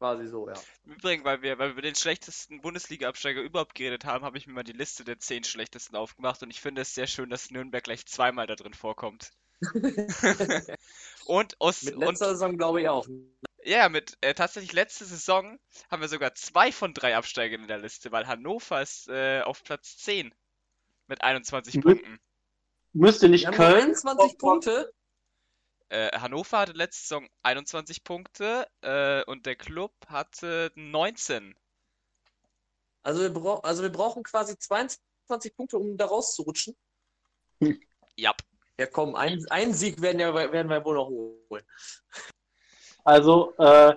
[0.04, 0.54] Quasi so, ja.
[0.86, 4.48] Im Übrigen, weil wir, weil wir über den schlechtesten Bundesliga-Absteiger überhaupt geredet haben, habe ich
[4.48, 7.52] mir mal die Liste der zehn schlechtesten aufgemacht und ich finde es sehr schön, dass
[7.52, 9.32] Nürnberg gleich zweimal da drin vorkommt.
[11.26, 13.08] und aus Mit und letzter Saison glaube ich auch.
[13.64, 15.58] ja, mit äh, tatsächlich letzte Saison
[15.90, 19.64] haben wir sogar zwei von drei Absteigern in der Liste, weil Hannover ist äh, auf
[19.64, 20.36] Platz 10
[21.08, 21.82] mit 21 Mhm.
[21.82, 22.20] Punkten.
[22.92, 23.84] Müsste nicht Wir haben Köln?
[23.84, 24.92] 21 Punkte.
[25.94, 31.56] Äh, Hannover hatte letzte Saison 21 Punkte äh, und der Club hatte 19.
[33.04, 36.76] Also wir, also wir brauchen quasi 22 Punkte, um da rauszurutschen.
[38.16, 38.34] Ja.
[38.80, 41.64] Ja, komm, ein, einen Sieg werden, ja, werden wir wohl noch holen.
[43.04, 43.96] Also, äh,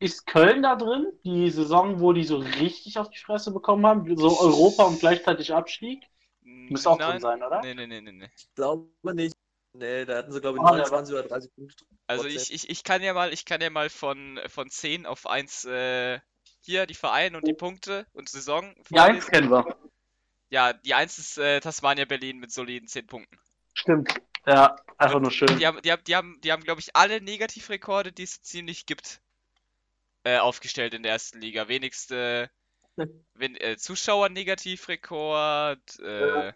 [0.00, 1.12] ist Köln da drin?
[1.24, 4.16] Die Saison, wo die so richtig auf die Fresse bekommen haben?
[4.16, 6.02] So Europa und gleichzeitig Abstieg?
[6.42, 7.20] Müsste auch drin Nein.
[7.20, 7.60] sein, oder?
[7.60, 8.30] Nee, nee, nee, nee, nee.
[8.36, 9.37] Ich glaube nicht.
[9.78, 11.84] Nee, da hatten sie, glaube ich, Ah, der 29 oder 30 Punkte.
[12.08, 15.28] Also ich, ich, ich kann ja mal, ich kann ja mal von, von 10 auf
[15.28, 16.18] 1 äh,
[16.60, 19.30] hier die Vereine und die Punkte und Saison Die Eins vorlesen.
[19.30, 19.64] kennen wir.
[20.50, 23.38] Ja, die 1 ist äh, Tasmania Berlin mit soliden 10 Punkten.
[23.74, 24.12] Stimmt.
[24.46, 25.56] Ja, einfach nur schön.
[25.58, 28.86] Die haben, die haben, die haben, die haben, glaube ich, alle Negativrekorde, die es ziemlich
[28.86, 29.20] gibt,
[30.24, 31.68] äh, aufgestellt in der ersten Liga.
[31.68, 32.50] Wenigste
[33.34, 36.52] wen, äh, Zuschauer-Negativrekord, äh,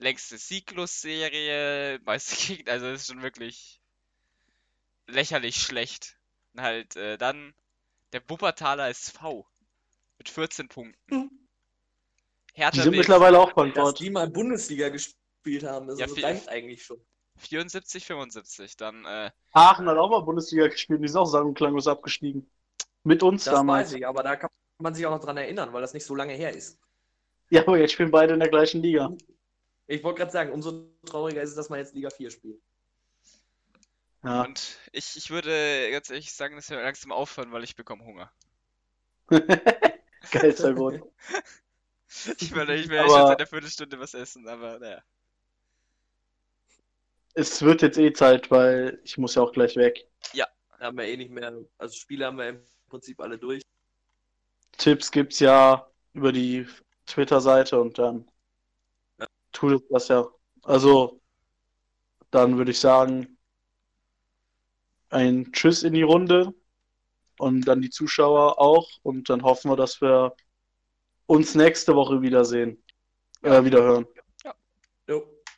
[0.00, 3.80] längste Sieglos-Serie, meiste Gegner, also das ist schon wirklich
[5.06, 6.16] lächerlich schlecht.
[6.54, 7.54] Und halt äh, dann
[8.12, 9.46] der Wuppertaler SV
[10.18, 11.48] mit 14 Punkten.
[12.54, 14.00] Hertha Die sind mittlerweile auch Dass bankrott.
[14.00, 17.00] die mal Bundesliga gespielt haben, das Ja, also reicht eigentlich schon.
[17.38, 18.76] 74, 75.
[18.76, 22.50] Dann äh, Aachen hat auch mal Bundesliga gespielt, die ist auch sang- und klanglos abgestiegen.
[23.04, 23.88] Mit uns Das damals.
[23.90, 26.14] weiß ich, aber da kann man sich auch noch dran erinnern, weil das nicht so
[26.14, 26.78] lange her ist.
[27.50, 29.12] Ja, aber jetzt spielen beide in der gleichen Liga.
[29.90, 32.60] Ich wollte gerade sagen, umso trauriger ist es, dass man jetzt Liga 4 spielt.
[34.22, 34.42] Ja.
[34.42, 38.30] Und ich, ich würde ganz ehrlich sagen, dass wir langsam aufhören, weil ich bekomme Hunger.
[40.30, 41.02] Geilster Grund.
[42.38, 45.02] Ich will, ich will Aber- schon seit einer Viertelstunde was essen, aber naja.
[47.34, 50.06] Es wird jetzt eh Zeit, weil ich muss ja auch gleich weg.
[50.78, 53.62] Haben wir eh nicht mehr, also Spiele haben wir im Prinzip alle durch.
[54.78, 56.66] Tipps gibt's ja über die
[57.04, 58.29] Twitter-Seite und dann Ja.
[59.60, 60.26] Tut es das ja.
[60.62, 61.20] Also,
[62.30, 63.38] dann würde ich sagen,
[65.10, 66.54] ein Tschüss in die Runde
[67.38, 70.34] und dann die Zuschauer auch und dann hoffen wir, dass wir
[71.26, 72.82] uns nächste Woche wiedersehen,
[73.42, 74.06] äh, wieder hören.